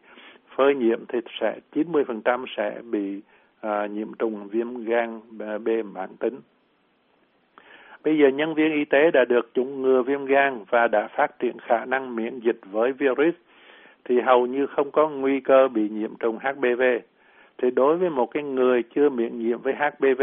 phơi 0.56 0.74
nhiễm 0.74 1.00
thì 1.08 1.18
sẽ 1.40 1.58
90% 1.72 2.44
sẽ 2.56 2.80
bị 2.90 3.20
à, 3.60 3.86
nhiễm 3.86 4.14
trùng 4.14 4.48
viêm 4.48 4.84
gan 4.84 5.20
B 5.64 5.68
mãn 5.94 6.16
tính. 6.16 6.40
Bây 8.04 8.18
giờ 8.18 8.28
nhân 8.28 8.54
viên 8.54 8.72
y 8.72 8.84
tế 8.84 9.10
đã 9.10 9.24
được 9.24 9.50
chủng 9.54 9.82
ngừa 9.82 10.02
viêm 10.02 10.24
gan 10.24 10.64
và 10.70 10.88
đã 10.88 11.08
phát 11.08 11.38
triển 11.38 11.58
khả 11.58 11.84
năng 11.84 12.16
miễn 12.16 12.38
dịch 12.38 12.60
với 12.70 12.92
virus 12.92 13.34
thì 14.04 14.20
hầu 14.20 14.46
như 14.46 14.66
không 14.66 14.90
có 14.90 15.08
nguy 15.08 15.40
cơ 15.40 15.68
bị 15.68 15.88
nhiễm 15.88 16.16
trùng 16.16 16.38
HPV. 16.38 16.82
Thì 17.58 17.70
đối 17.70 17.96
với 17.96 18.10
một 18.10 18.26
cái 18.26 18.42
người 18.42 18.82
chưa 18.94 19.08
miễn 19.08 19.38
nhiễm 19.38 19.58
với 19.62 19.74
HPV 19.74 20.22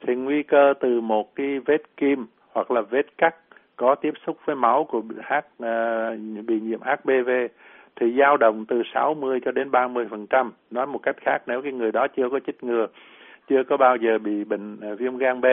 thì 0.00 0.14
nguy 0.14 0.42
cơ 0.42 0.74
từ 0.80 1.00
một 1.00 1.34
cái 1.34 1.58
vết 1.58 1.96
kim 1.96 2.26
hoặc 2.52 2.70
là 2.70 2.80
vết 2.80 3.18
cắt 3.18 3.34
có 3.76 3.94
tiếp 3.94 4.14
xúc 4.26 4.38
với 4.44 4.56
máu 4.56 4.84
của 4.84 5.00
H 5.00 5.32
uh, 5.32 5.44
à, 5.64 6.10
bị 6.46 6.60
nhiễm 6.60 6.80
HPV 6.80 7.30
thì 7.96 8.14
dao 8.18 8.36
động 8.36 8.64
từ 8.68 8.82
60 8.94 9.40
cho 9.44 9.52
đến 9.52 9.70
30 9.70 10.06
phần 10.10 10.26
trăm. 10.26 10.52
Nói 10.70 10.86
một 10.86 10.98
cách 11.02 11.16
khác 11.20 11.38
nếu 11.46 11.62
cái 11.62 11.72
người 11.72 11.92
đó 11.92 12.06
chưa 12.16 12.28
có 12.30 12.40
chích 12.46 12.64
ngừa, 12.64 12.86
chưa 13.48 13.62
có 13.62 13.76
bao 13.76 13.96
giờ 13.96 14.18
bị 14.18 14.44
bệnh 14.44 14.76
uh, 14.92 14.98
viêm 14.98 15.16
gan 15.16 15.40
B 15.40 15.46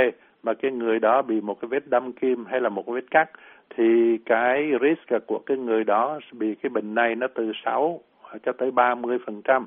mà 0.44 0.54
cái 0.54 0.72
người 0.72 1.00
đó 1.00 1.22
bị 1.22 1.42
một 1.42 1.62
cái 1.62 1.70
vết 1.70 1.88
đâm 1.88 2.14
kim 2.14 2.46
hay 2.46 2.62
là 2.62 2.70
một 2.70 2.84
cái 2.86 2.96
vết 2.96 3.12
cắt 3.12 3.30
thì 3.70 4.18
cái 4.26 4.72
risk 4.82 5.26
của 5.28 5.40
cái 5.46 5.58
người 5.58 5.84
đó 5.84 6.20
bị 6.32 6.56
cái 6.56 6.70
bệnh 6.70 6.96
này 6.96 7.16
nó 7.16 7.28
từ 7.28 7.52
6 7.66 8.00
cho 8.46 8.52
tới 8.52 8.72
30 8.72 9.18
phần 9.26 9.42
trăm 9.42 9.66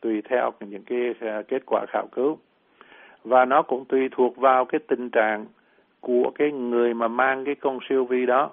tùy 0.00 0.22
theo 0.28 0.52
những 0.60 0.82
cái 0.82 1.14
à, 1.20 1.42
kết 1.48 1.62
quả 1.66 1.86
khảo 1.88 2.06
cứu 2.12 2.38
và 3.26 3.44
nó 3.44 3.62
cũng 3.62 3.84
tùy 3.84 4.08
thuộc 4.12 4.36
vào 4.36 4.64
cái 4.64 4.78
tình 4.88 5.10
trạng 5.10 5.46
của 6.00 6.30
cái 6.34 6.52
người 6.52 6.94
mà 6.94 7.08
mang 7.08 7.44
cái 7.44 7.54
con 7.54 7.78
siêu 7.88 8.04
vi 8.04 8.26
đó. 8.26 8.50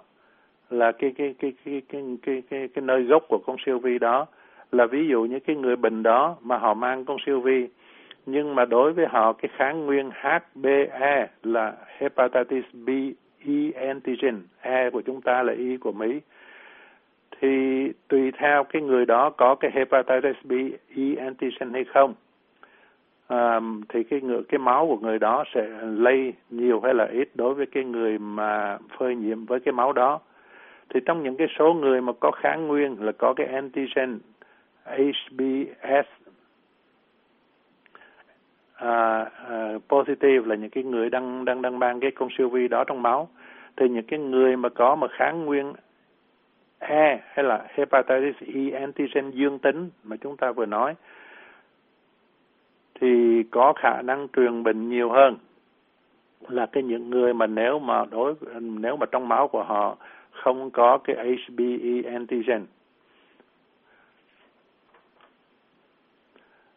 Là 0.69 0.91
cái 0.91 1.13
cái 1.17 1.35
cái 1.39 1.53
cái 1.65 1.81
cái 1.89 2.01
cái 2.21 2.43
cái, 2.49 2.67
cái 2.67 2.81
nơi 2.81 3.03
gốc 3.03 3.23
của 3.29 3.37
con 3.45 3.55
siêu 3.65 3.79
vi 3.79 3.99
đó. 3.99 4.25
Là 4.71 4.85
ví 4.85 5.07
dụ 5.07 5.23
như 5.23 5.39
cái 5.39 5.55
người 5.55 5.75
bệnh 5.75 6.03
đó 6.03 6.35
mà 6.41 6.57
họ 6.57 6.73
mang 6.73 7.05
con 7.05 7.17
siêu 7.25 7.39
vi. 7.39 7.67
Nhưng 8.25 8.55
mà 8.55 8.65
đối 8.65 8.93
với 8.93 9.05
họ 9.07 9.33
cái 9.33 9.49
kháng 9.57 9.85
nguyên 9.85 10.11
HBE 10.11 11.27
là 11.43 11.73
hepatitis 11.97 12.65
B 12.73 12.89
E 13.45 13.87
antigen, 13.87 14.41
E 14.61 14.89
của 14.89 15.01
chúng 15.01 15.21
ta 15.21 15.43
là 15.43 15.53
E 15.53 15.77
của 15.81 15.91
Mỹ, 15.91 16.19
thì 17.41 17.87
tùy 18.07 18.31
theo 18.31 18.63
cái 18.63 18.81
người 18.81 19.05
đó 19.05 19.29
có 19.29 19.55
cái 19.55 19.71
hepatitis 19.73 20.35
B 20.43 20.51
E 20.95 21.15
antigen 21.19 21.73
hay 21.73 21.83
không, 21.83 22.13
thì 23.89 24.03
cái 24.03 24.21
ngựa 24.21 24.41
cái 24.49 24.59
máu 24.59 24.87
của 24.87 24.97
người 24.97 25.19
đó 25.19 25.43
sẽ 25.53 25.67
lây 25.81 26.33
nhiều 26.49 26.79
hay 26.83 26.93
là 26.93 27.05
ít 27.05 27.29
đối 27.35 27.53
với 27.53 27.65
cái 27.65 27.83
người 27.83 28.17
mà 28.19 28.77
phơi 28.97 29.15
nhiễm 29.15 29.45
với 29.45 29.59
cái 29.59 29.73
máu 29.73 29.93
đó. 29.93 30.19
Thì 30.89 30.99
trong 31.05 31.23
những 31.23 31.37
cái 31.37 31.47
số 31.59 31.73
người 31.73 32.01
mà 32.01 32.13
có 32.19 32.31
kháng 32.31 32.67
nguyên 32.67 33.01
là 33.01 33.11
có 33.11 33.33
cái 33.33 33.47
antigen 33.47 34.19
HBS 34.85 36.07
uh, 38.73 38.87
à, 38.87 39.21
uh, 39.21 39.27
à, 39.49 39.73
positive 39.89 40.47
là 40.47 40.55
những 40.55 40.69
cái 40.69 40.83
người 40.83 41.09
đang 41.09 41.45
đang 41.45 41.61
đang 41.61 41.79
mang 41.79 41.99
cái 41.99 42.11
con 42.11 42.29
siêu 42.37 42.49
vi 42.49 42.67
đó 42.67 42.83
trong 42.83 43.01
máu 43.01 43.29
thì 43.77 43.89
những 43.89 44.05
cái 44.05 44.19
người 44.19 44.57
mà 44.57 44.69
có 44.69 44.95
mà 44.95 45.07
kháng 45.07 45.45
nguyên 45.45 45.73
E 46.79 47.19
hay 47.25 47.45
là 47.45 47.65
hepatitis 47.69 48.35
E 48.55 48.79
antigen 48.79 49.31
dương 49.31 49.59
tính 49.59 49.89
mà 50.03 50.15
chúng 50.21 50.37
ta 50.37 50.51
vừa 50.51 50.65
nói 50.65 50.95
thì 53.03 53.43
có 53.51 53.73
khả 53.73 54.01
năng 54.01 54.27
truyền 54.35 54.63
bệnh 54.63 54.89
nhiều 54.89 55.09
hơn 55.09 55.37
là 56.47 56.65
cái 56.65 56.83
những 56.83 57.09
người 57.09 57.33
mà 57.33 57.47
nếu 57.47 57.79
mà 57.79 58.05
đối 58.11 58.35
nếu 58.61 58.97
mà 58.97 59.05
trong 59.05 59.27
máu 59.27 59.47
của 59.47 59.63
họ 59.63 59.97
không 60.31 60.71
có 60.71 60.97
cái 60.97 61.15
HBe 61.15 62.11
antigen. 62.11 62.65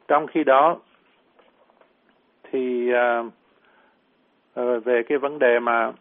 Trong 0.09 0.27
khi 0.27 0.45
đó 0.45 0.77
thì 2.43 2.93
uh, 2.93 4.85
về 4.85 5.03
cái 5.03 5.19
vấn 5.19 5.39
đề 5.39 5.59
mà 5.61 5.93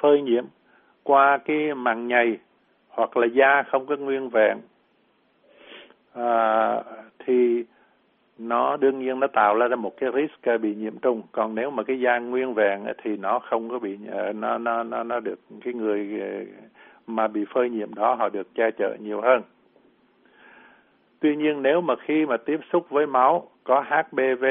phơi 0.00 0.22
nhiễm 0.22 0.44
qua 1.02 1.38
cái 1.38 1.74
màng 1.74 2.08
nhầy 2.08 2.38
hoặc 2.88 3.16
là 3.16 3.26
da 3.26 3.62
không 3.62 3.86
có 3.86 3.96
nguyên 3.96 4.28
vẹn 4.28 4.58
uh, 6.18 6.84
thì 7.18 7.64
nó 8.38 8.76
đương 8.76 8.98
nhiên 8.98 9.20
nó 9.20 9.26
tạo 9.26 9.54
ra 9.54 9.76
một 9.76 9.96
cái 9.96 10.10
risk 10.14 10.60
bị 10.60 10.74
nhiễm 10.74 10.98
trùng. 10.98 11.22
Còn 11.32 11.54
nếu 11.54 11.70
mà 11.70 11.82
cái 11.82 12.00
da 12.00 12.18
nguyên 12.18 12.54
vẹn 12.54 12.84
thì 13.02 13.16
nó 13.16 13.38
không 13.38 13.68
có 13.68 13.78
bị 13.78 13.98
ờ, 14.10 14.32
nó 14.32 14.58
nó 14.58 14.82
nó 14.82 15.02
nó 15.02 15.20
được 15.20 15.38
cái 15.64 15.74
người 15.74 16.20
ờ, 16.20 16.28
mà 17.06 17.28
bị 17.28 17.44
phơi 17.54 17.70
nhiễm 17.70 17.94
đó 17.94 18.14
họ 18.14 18.28
được 18.28 18.54
che 18.54 18.70
chở 18.70 18.96
nhiều 19.00 19.20
hơn. 19.20 19.42
Tuy 21.20 21.36
nhiên 21.36 21.62
nếu 21.62 21.80
mà 21.80 21.94
khi 21.96 22.26
mà 22.26 22.36
tiếp 22.36 22.60
xúc 22.72 22.90
với 22.90 23.06
máu 23.06 23.48
có 23.64 23.84
HPV 23.88 24.44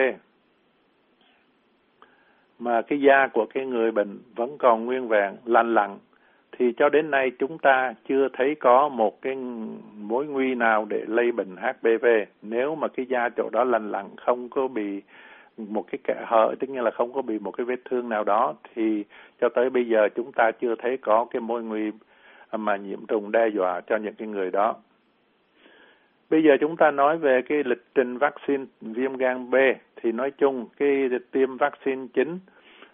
mà 2.60 2.82
cái 2.82 3.02
da 3.02 3.28
của 3.28 3.46
cái 3.46 3.66
người 3.66 3.92
bệnh 3.92 4.20
vẫn 4.36 4.58
còn 4.58 4.86
nguyên 4.86 5.08
vẹn, 5.08 5.36
lành 5.46 5.74
lặn, 5.74 5.98
thì 6.60 6.74
cho 6.78 6.90
đến 6.90 7.12
nay 7.12 7.32
chúng 7.40 7.58
ta 7.58 7.94
chưa 8.10 8.28
thấy 8.34 8.56
có 8.56 8.90
một 8.90 9.22
cái 9.22 9.36
mối 9.98 10.26
nguy 10.26 10.56
nào 10.56 10.86
để 10.90 11.04
lây 11.08 11.32
bệnh 11.32 11.56
HPV 11.58 12.06
nếu 12.42 12.76
mà 12.76 12.88
cái 12.88 13.06
da 13.06 13.30
chỗ 13.30 13.50
đó 13.50 13.64
lành 13.64 13.92
lặn, 13.92 14.06
không 14.18 14.50
có 14.50 14.68
bị 14.68 15.02
một 15.58 15.86
cái 15.92 16.00
kẽ 16.04 16.24
hở, 16.26 16.56
tức 16.60 16.70
như 16.70 16.82
là 16.82 16.92
không 16.92 17.14
có 17.14 17.22
bị 17.22 17.40
một 17.40 17.52
cái 17.52 17.66
vết 17.66 17.80
thương 17.86 18.10
nào 18.10 18.24
đó, 18.24 18.54
thì 18.74 19.04
cho 19.42 19.50
tới 19.50 19.70
bây 19.70 19.88
giờ 19.88 20.10
chúng 20.16 20.32
ta 20.32 20.52
chưa 20.52 20.76
thấy 20.76 20.98
có 20.98 21.26
cái 21.32 21.42
mối 21.42 21.64
nguy 21.64 21.92
mà 22.52 22.76
nhiễm 22.76 23.06
trùng 23.06 23.32
đe 23.32 23.48
dọa 23.48 23.82
cho 23.82 23.98
những 23.98 24.16
cái 24.16 24.28
người 24.28 24.52
đó. 24.52 24.76
Bây 26.30 26.44
giờ 26.44 26.58
chúng 26.60 26.78
ta 26.78 26.92
nói 26.92 27.18
về 27.18 27.42
cái 27.42 27.64
lịch 27.64 27.84
trình 27.96 28.18
vaccine 28.18 28.66
viêm 28.82 29.18
gan 29.18 29.50
B. 29.50 29.56
Thì 29.96 30.12
nói 30.12 30.32
chung, 30.32 30.68
cái 30.78 31.10
tiêm 31.32 31.58
vaccine 31.58 32.08
chính 32.14 32.40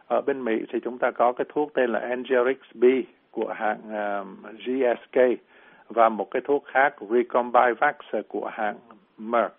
ở 0.08 0.22
bên 0.22 0.44
Mỹ 0.44 0.62
thì 0.70 0.80
chúng 0.80 0.98
ta 0.98 1.12
có 1.12 1.32
cái 1.32 1.46
thuốc 1.50 1.74
tên 1.74 1.90
là 1.90 2.00
Angelix 2.00 2.58
B 2.74 2.84
của 3.34 3.54
hãng 3.58 3.82
um, 3.82 4.38
GSK 4.66 5.20
và 5.90 6.10
một 6.10 6.32
cái 6.32 6.42
thuốc 6.46 6.66
khác 6.66 6.96
Recombivax 7.10 7.96
của 8.28 8.50
hãng 8.54 8.76
Merck. 9.18 9.56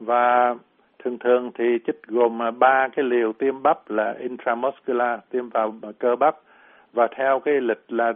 Và 0.00 0.54
thường 0.98 1.18
thường 1.18 1.50
thì 1.54 1.64
chích 1.86 2.02
gồm 2.06 2.38
ba 2.58 2.88
cái 2.88 3.04
liều 3.04 3.32
tiêm 3.32 3.62
bắp 3.62 3.90
là 3.90 4.14
intramuscular 4.18 5.20
tiêm 5.30 5.48
vào 5.48 5.74
cơ 5.98 6.16
bắp 6.16 6.36
và 6.92 7.08
theo 7.16 7.40
cái 7.40 7.60
lịch 7.60 7.84
là 7.88 8.12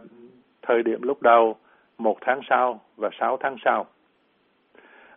thời 0.63 0.83
điểm 0.83 1.03
lúc 1.03 1.23
đầu 1.23 1.57
một 1.99 2.19
tháng 2.21 2.41
sau 2.49 2.81
và 2.97 3.11
sáu 3.21 3.37
tháng 3.37 3.57
sau. 3.65 3.87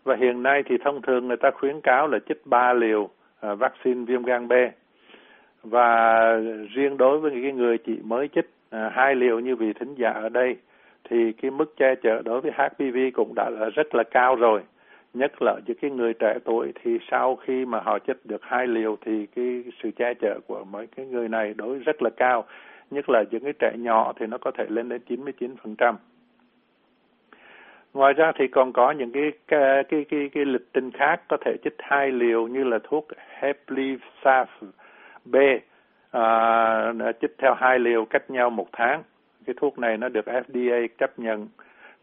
Và 0.03 0.15
hiện 0.15 0.43
nay 0.43 0.63
thì 0.65 0.77
thông 0.83 1.01
thường 1.01 1.27
người 1.27 1.37
ta 1.37 1.51
khuyến 1.51 1.81
cáo 1.81 2.07
là 2.07 2.19
chích 2.27 2.41
ba 2.45 2.73
liều 2.73 3.09
à, 3.39 3.53
vaccine 3.53 4.05
viêm 4.05 4.23
gan 4.23 4.47
B. 4.47 4.53
Và 5.63 6.25
riêng 6.73 6.97
đối 6.97 7.19
với 7.19 7.31
cái 7.31 7.51
người 7.51 7.77
chị 7.77 7.99
mới 8.03 8.27
chích 8.27 8.49
À, 8.73 8.91
hai 8.93 9.15
liều 9.15 9.39
như 9.39 9.55
vị 9.55 9.73
thính 9.73 9.95
giả 9.95 10.09
ở 10.09 10.29
đây 10.29 10.57
thì 11.09 11.31
cái 11.31 11.51
mức 11.51 11.73
che 11.77 11.95
chở 12.03 12.21
đối 12.25 12.41
với 12.41 12.51
HPV 12.51 12.97
cũng 13.13 13.35
đã 13.35 13.49
là 13.49 13.69
rất 13.69 13.95
là 13.95 14.03
cao 14.11 14.35
rồi. 14.35 14.61
Nhất 15.13 15.31
là 15.41 15.55
những 15.65 15.77
cái 15.81 15.91
người 15.91 16.13
trẻ 16.13 16.37
tuổi 16.45 16.73
thì 16.83 16.99
sau 17.11 17.35
khi 17.35 17.65
mà 17.65 17.79
họ 17.79 17.99
chích 17.99 18.25
được 18.25 18.43
hai 18.43 18.67
liều 18.67 18.97
thì 19.05 19.25
cái 19.35 19.63
sự 19.83 19.91
che 19.91 20.13
chở 20.13 20.39
của 20.47 20.63
mấy 20.63 20.87
cái 20.87 21.05
người 21.05 21.29
này 21.29 21.53
đối 21.53 21.79
rất 21.79 22.01
là 22.01 22.09
cao. 22.09 22.45
Nhất 22.91 23.09
là 23.09 23.23
những 23.31 23.43
cái 23.43 23.53
trẻ 23.59 23.71
nhỏ 23.77 24.13
thì 24.19 24.25
nó 24.25 24.37
có 24.37 24.51
thể 24.51 24.65
lên 24.69 24.89
đến 24.89 25.01
99%. 25.07 25.95
Ngoài 27.93 28.13
ra 28.13 28.31
thì 28.39 28.47
còn 28.47 28.73
có 28.73 28.91
những 28.91 29.11
cái 29.11 29.31
cái 29.47 29.83
cái 29.83 30.05
cái, 30.09 30.29
cái 30.33 30.45
lịch 30.45 30.73
trình 30.73 30.91
khác 30.91 31.21
có 31.29 31.37
thể 31.45 31.55
chích 31.63 31.75
hai 31.79 32.11
liều 32.11 32.47
như 32.47 32.63
là 32.63 32.79
thuốc 32.83 33.07
Heplizaf 33.39 34.45
B 35.25 35.35
à, 36.13 37.11
chích 37.21 37.35
theo 37.37 37.53
hai 37.53 37.79
liều 37.79 38.05
cách 38.05 38.29
nhau 38.29 38.49
một 38.49 38.67
tháng. 38.71 39.03
Cái 39.45 39.55
thuốc 39.57 39.79
này 39.79 39.97
nó 39.97 40.09
được 40.09 40.25
FDA 40.25 40.87
chấp 40.97 41.19
nhận 41.19 41.47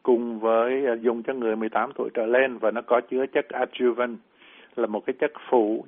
cùng 0.03 0.41
với 0.41 0.87
à, 0.87 0.95
dùng 0.95 1.23
cho 1.23 1.35
người 1.35 1.57
18 1.57 1.93
tuổi 1.95 2.11
trở 2.15 2.27
lên 2.27 2.59
và 2.59 2.71
nó 2.71 2.81
có 2.83 3.01
chứa 3.01 3.27
chất 3.27 3.47
adjuvant 3.49 4.17
là 4.77 4.87
một 4.87 5.07
cái 5.07 5.15
chất 5.21 5.33
phụ 5.51 5.85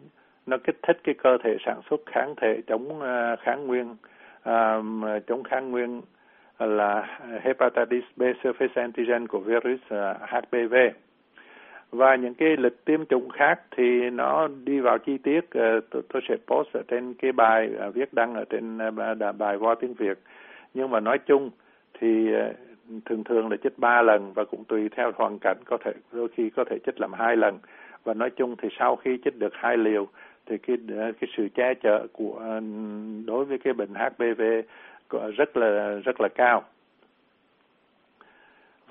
nó 0.47 0.57
kích 0.65 0.77
thích 0.83 1.01
cái 1.05 1.15
cơ 1.15 1.39
thể 1.45 1.57
sản 1.67 1.81
xuất 1.91 2.01
kháng 2.07 2.35
thể 2.37 2.63
chống 2.67 3.03
à, 3.03 3.37
kháng 3.37 3.67
nguyên 3.67 3.97
à, 4.43 4.83
chống 5.27 5.43
kháng 5.43 5.71
nguyên 5.71 6.03
là 6.59 7.19
hepatitis 7.43 8.05
B 8.17 8.23
surface 8.23 8.83
antigen 8.83 9.29
của 9.29 9.39
virus 9.39 9.81
HPV 10.21 10.75
và 11.93 12.17
những 12.17 12.35
cái 12.35 12.57
lịch 12.57 12.85
tiêm 12.85 13.07
chủng 13.07 13.29
khác 13.31 13.61
thì 13.77 14.11
nó 14.11 14.49
đi 14.65 14.81
vào 14.81 14.99
chi 14.99 15.19
tiết 15.19 15.41
uh, 15.41 15.85
tôi, 15.91 16.03
tôi 16.13 16.23
sẽ 16.29 16.37
post 16.47 16.69
ở 16.73 16.83
trên 16.89 17.15
cái 17.15 17.33
bài 17.33 17.71
uh, 17.89 17.95
viết 17.95 18.15
đăng 18.15 18.35
ở 18.35 18.45
trên 18.51 18.79
uh, 18.89 19.37
bài 19.39 19.59
voi 19.59 19.77
tiếng 19.81 19.95
Việt. 19.95 20.19
Nhưng 20.75 20.91
mà 20.91 21.01
nói 21.01 21.19
chung 21.19 21.51
thì 22.01 22.33
ờ, 22.33 22.53
thường 23.05 23.25
thường 23.25 23.51
là 23.51 23.57
chích 23.63 23.79
ba 23.79 24.03
lần 24.03 24.33
và 24.33 24.45
cũng 24.45 24.65
tùy 24.65 24.89
theo 24.97 25.13
hoàn 25.17 25.39
cảnh 25.39 25.57
có 25.65 25.79
thể 25.85 25.93
đôi 26.13 26.29
khi 26.37 26.51
có 26.51 26.65
thể 26.71 26.79
chích 26.87 27.01
làm 27.01 27.13
hai 27.13 27.37
lần. 27.37 27.59
Và 28.05 28.15
nói 28.15 28.31
chung 28.31 28.57
thì 28.63 28.69
sau 28.79 28.97
khi 28.97 29.19
chích 29.25 29.39
được 29.39 29.53
hai 29.55 29.77
liều 29.77 30.07
thì 30.47 30.59
cái 30.59 30.77
ờ, 30.97 31.13
cái 31.21 31.31
sự 31.37 31.49
che 31.55 31.75
chở 31.83 32.07
của 32.13 32.61
đối 33.27 33.45
với 33.45 33.59
cái 33.59 33.73
bệnh 33.73 33.95
HPV 33.95 34.43
rất 35.37 35.57
là 35.57 36.01
rất 36.05 36.21
là 36.21 36.29
cao 36.29 36.63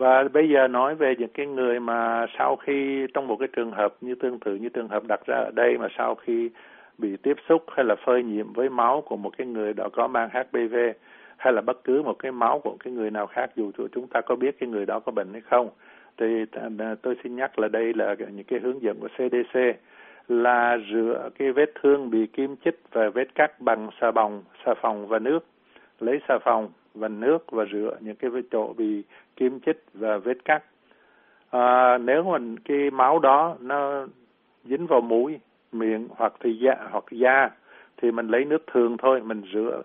và 0.01 0.23
bây 0.33 0.49
giờ 0.49 0.67
nói 0.67 0.95
về 0.95 1.15
những 1.19 1.29
cái 1.33 1.45
người 1.45 1.79
mà 1.79 2.25
sau 2.37 2.55
khi 2.55 3.07
trong 3.13 3.27
một 3.27 3.35
cái 3.39 3.47
trường 3.55 3.71
hợp 3.71 3.95
như 4.01 4.15
tương 4.15 4.39
tự 4.39 4.55
như 4.55 4.69
trường 4.69 4.87
hợp 4.87 5.03
đặt 5.07 5.19
ra 5.25 5.35
ở 5.35 5.51
đây 5.55 5.77
mà 5.77 5.87
sau 5.97 6.15
khi 6.15 6.49
bị 6.97 7.17
tiếp 7.17 7.37
xúc 7.49 7.63
hay 7.75 7.85
là 7.85 7.95
phơi 8.05 8.23
nhiễm 8.23 8.53
với 8.53 8.69
máu 8.69 9.03
của 9.05 9.17
một 9.17 9.37
cái 9.37 9.47
người 9.47 9.73
đó 9.73 9.89
có 9.93 10.07
mang 10.07 10.29
HPV 10.29 10.75
hay 11.37 11.53
là 11.53 11.61
bất 11.61 11.83
cứ 11.83 12.01
một 12.03 12.15
cái 12.19 12.31
máu 12.31 12.59
của 12.59 12.77
cái 12.79 12.93
người 12.93 13.11
nào 13.11 13.27
khác 13.27 13.49
dù 13.55 13.71
chúng 13.91 14.07
ta 14.07 14.21
có 14.21 14.35
biết 14.35 14.59
cái 14.59 14.69
người 14.69 14.85
đó 14.85 14.99
có 14.99 15.11
bệnh 15.11 15.27
hay 15.31 15.41
không 15.41 15.69
thì 16.17 16.45
tôi 17.01 17.15
xin 17.23 17.35
nhắc 17.35 17.59
là 17.59 17.67
đây 17.67 17.93
là 17.93 18.15
những 18.19 18.45
cái 18.47 18.59
hướng 18.59 18.81
dẫn 18.81 18.97
của 18.99 19.07
CDC 19.07 19.59
là 20.27 20.77
rửa 20.91 21.29
cái 21.39 21.51
vết 21.51 21.71
thương 21.81 22.09
bị 22.09 22.27
kim 22.27 22.55
chích 22.65 22.79
và 22.91 23.09
vết 23.09 23.35
cắt 23.35 23.61
bằng 23.61 23.89
xà 24.01 24.11
bông, 24.11 24.43
xà 24.65 24.73
phòng 24.81 25.07
và 25.07 25.19
nước. 25.19 25.45
Lấy 25.99 26.19
xà 26.27 26.37
phòng 26.43 26.69
và 26.93 27.07
nước 27.07 27.51
và 27.51 27.65
rửa 27.71 27.97
những 27.99 28.15
cái 28.15 28.29
vết 28.29 28.41
chỗ 28.51 28.73
bị 28.73 29.03
kim 29.35 29.59
chích 29.59 29.83
và 29.93 30.17
vết 30.17 30.45
cắt. 30.45 30.63
À, 31.49 31.97
nếu 31.97 32.23
mà 32.23 32.37
cái 32.65 32.91
máu 32.91 33.19
đó 33.19 33.55
nó 33.59 34.07
dính 34.63 34.87
vào 34.87 35.01
mũi, 35.01 35.39
miệng 35.71 36.07
hoặc 36.09 36.33
thì 36.39 36.53
da 36.53 36.75
hoặc 36.91 37.05
da 37.11 37.49
thì 37.97 38.11
mình 38.11 38.27
lấy 38.27 38.45
nước 38.45 38.63
thường 38.67 38.97
thôi, 38.97 39.21
mình 39.21 39.41
rửa 39.53 39.83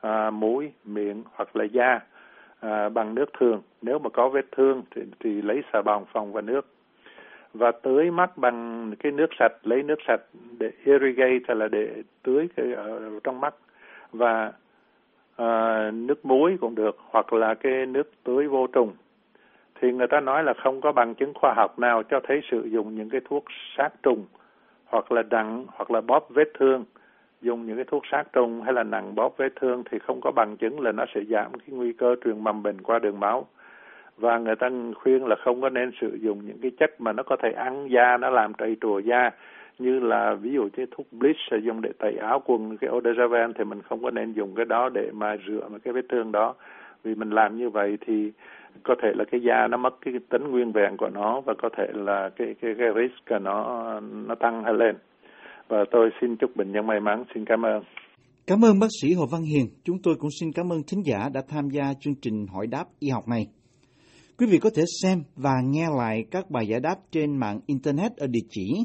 à, 0.00 0.30
mũi, 0.30 0.72
miệng 0.84 1.22
hoặc 1.34 1.56
là 1.56 1.64
da 1.64 2.00
à, 2.60 2.88
bằng 2.88 3.14
nước 3.14 3.32
thường. 3.38 3.62
Nếu 3.82 3.98
mà 3.98 4.10
có 4.10 4.28
vết 4.28 4.46
thương 4.52 4.82
thì, 4.90 5.02
thì 5.20 5.42
lấy 5.42 5.62
xà 5.72 5.82
bông 5.82 6.04
phòng 6.12 6.32
và 6.32 6.40
nước 6.40 6.66
và 7.54 7.70
tưới 7.70 8.10
mắt 8.10 8.36
bằng 8.38 8.90
cái 8.98 9.12
nước 9.12 9.30
sạch 9.38 9.52
lấy 9.62 9.82
nước 9.82 9.98
sạch 10.06 10.20
để 10.58 10.70
irrigate 10.84 11.38
hay 11.48 11.56
là 11.56 11.68
để 11.68 12.02
tưới 12.22 12.48
cái 12.56 12.72
ở 12.72 13.20
trong 13.24 13.40
mắt 13.40 13.54
và 14.12 14.52
à, 15.36 15.90
nước 15.90 16.24
muối 16.26 16.56
cũng 16.60 16.74
được 16.74 16.96
hoặc 17.10 17.32
là 17.32 17.54
cái 17.54 17.86
nước 17.86 18.10
tưới 18.24 18.48
vô 18.48 18.66
trùng. 18.66 18.92
Thì 19.80 19.92
người 19.92 20.06
ta 20.06 20.20
nói 20.20 20.44
là 20.44 20.54
không 20.54 20.80
có 20.80 20.92
bằng 20.92 21.14
chứng 21.14 21.34
khoa 21.34 21.54
học 21.56 21.78
nào 21.78 22.02
cho 22.02 22.20
thấy 22.28 22.40
sử 22.50 22.62
dụng 22.64 22.94
những 22.94 23.10
cái 23.10 23.20
thuốc 23.28 23.44
sát 23.76 23.88
trùng 24.02 24.24
hoặc 24.86 25.12
là 25.12 25.22
đặng 25.22 25.66
hoặc 25.68 25.90
là 25.90 26.00
bóp 26.00 26.26
vết 26.30 26.48
thương. 26.58 26.84
Dùng 27.40 27.66
những 27.66 27.76
cái 27.76 27.84
thuốc 27.84 28.02
sát 28.10 28.32
trùng 28.32 28.62
hay 28.62 28.72
là 28.72 28.82
nặng 28.82 29.14
bóp 29.14 29.36
vết 29.36 29.52
thương 29.60 29.82
thì 29.90 29.98
không 29.98 30.20
có 30.20 30.30
bằng 30.30 30.56
chứng 30.56 30.80
là 30.80 30.92
nó 30.92 31.04
sẽ 31.14 31.20
giảm 31.24 31.54
cái 31.54 31.68
nguy 31.68 31.92
cơ 31.92 32.16
truyền 32.24 32.44
mầm 32.44 32.62
bệnh 32.62 32.80
qua 32.80 32.98
đường 32.98 33.20
máu. 33.20 33.46
Và 34.16 34.38
người 34.38 34.56
ta 34.56 34.70
khuyên 34.94 35.26
là 35.26 35.36
không 35.44 35.60
có 35.60 35.68
nên 35.68 35.90
sử 36.00 36.18
dụng 36.20 36.40
những 36.46 36.58
cái 36.62 36.70
chất 36.78 37.00
mà 37.00 37.12
nó 37.12 37.22
có 37.22 37.36
thể 37.36 37.52
ăn 37.52 37.90
da 37.90 38.16
nó 38.16 38.30
làm 38.30 38.54
trầy 38.54 38.76
trùa 38.80 38.98
da 38.98 39.30
như 39.78 40.00
là 40.00 40.34
ví 40.40 40.52
dụ 40.52 40.68
như 40.76 40.86
thuốc 40.90 41.06
bleach 41.12 41.36
sử 41.50 41.56
dụng 41.56 41.80
để 41.82 41.90
tẩy 41.98 42.16
áo 42.20 42.42
quần, 42.46 42.76
cái 42.76 42.90
odejaven 42.90 43.52
thì 43.58 43.64
mình 43.64 43.82
không 43.82 44.02
có 44.02 44.10
nên 44.10 44.32
dùng 44.32 44.54
cái 44.54 44.64
đó 44.64 44.88
để 44.88 45.10
mà 45.12 45.36
rửa 45.46 45.68
mà 45.70 45.78
cái 45.78 45.94
vết 45.94 46.04
thương 46.08 46.32
đó 46.32 46.54
vì 47.02 47.14
mình 47.14 47.30
làm 47.30 47.56
như 47.56 47.70
vậy 47.70 47.98
thì 48.06 48.32
có 48.82 48.94
thể 49.02 49.08
là 49.14 49.24
cái 49.30 49.40
da 49.40 49.66
nó 49.70 49.76
mất 49.76 49.94
cái 50.00 50.14
tính 50.28 50.50
nguyên 50.50 50.72
vẹn 50.72 50.96
của 50.96 51.08
nó 51.08 51.40
và 51.40 51.54
có 51.62 51.68
thể 51.76 51.86
là 51.92 52.30
cái 52.36 52.54
cái 52.60 52.74
cái 52.78 52.88
risk 52.94 53.42
nó 53.42 53.84
nó 54.00 54.34
tăng 54.34 54.64
hay 54.64 54.74
lên 54.74 54.96
và 55.68 55.84
tôi 55.90 56.10
xin 56.20 56.36
chúc 56.36 56.56
bệnh 56.56 56.72
nhân 56.72 56.86
may 56.86 57.00
mắn 57.00 57.24
xin 57.34 57.44
cảm 57.44 57.62
ơn 57.66 57.82
Cảm 58.46 58.64
ơn 58.64 58.78
bác 58.80 58.86
sĩ 59.02 59.12
Hồ 59.12 59.26
Văn 59.32 59.42
Hiền. 59.42 59.66
Chúng 59.84 59.96
tôi 60.02 60.14
cũng 60.18 60.30
xin 60.40 60.52
cảm 60.52 60.72
ơn 60.72 60.82
thính 60.88 61.02
giả 61.04 61.28
đã 61.34 61.42
tham 61.48 61.68
gia 61.68 61.94
chương 62.00 62.14
trình 62.22 62.46
hỏi 62.54 62.66
đáp 62.66 62.84
y 62.98 63.08
học 63.08 63.28
này. 63.28 63.46
Quý 64.38 64.46
vị 64.50 64.58
có 64.58 64.70
thể 64.76 64.82
xem 65.02 65.18
và 65.36 65.52
nghe 65.64 65.86
lại 65.98 66.24
các 66.30 66.50
bài 66.50 66.66
giải 66.66 66.80
đáp 66.80 66.96
trên 67.10 67.36
mạng 67.36 67.60
Internet 67.66 68.16
ở 68.16 68.26
địa 68.26 68.46
chỉ 68.50 68.84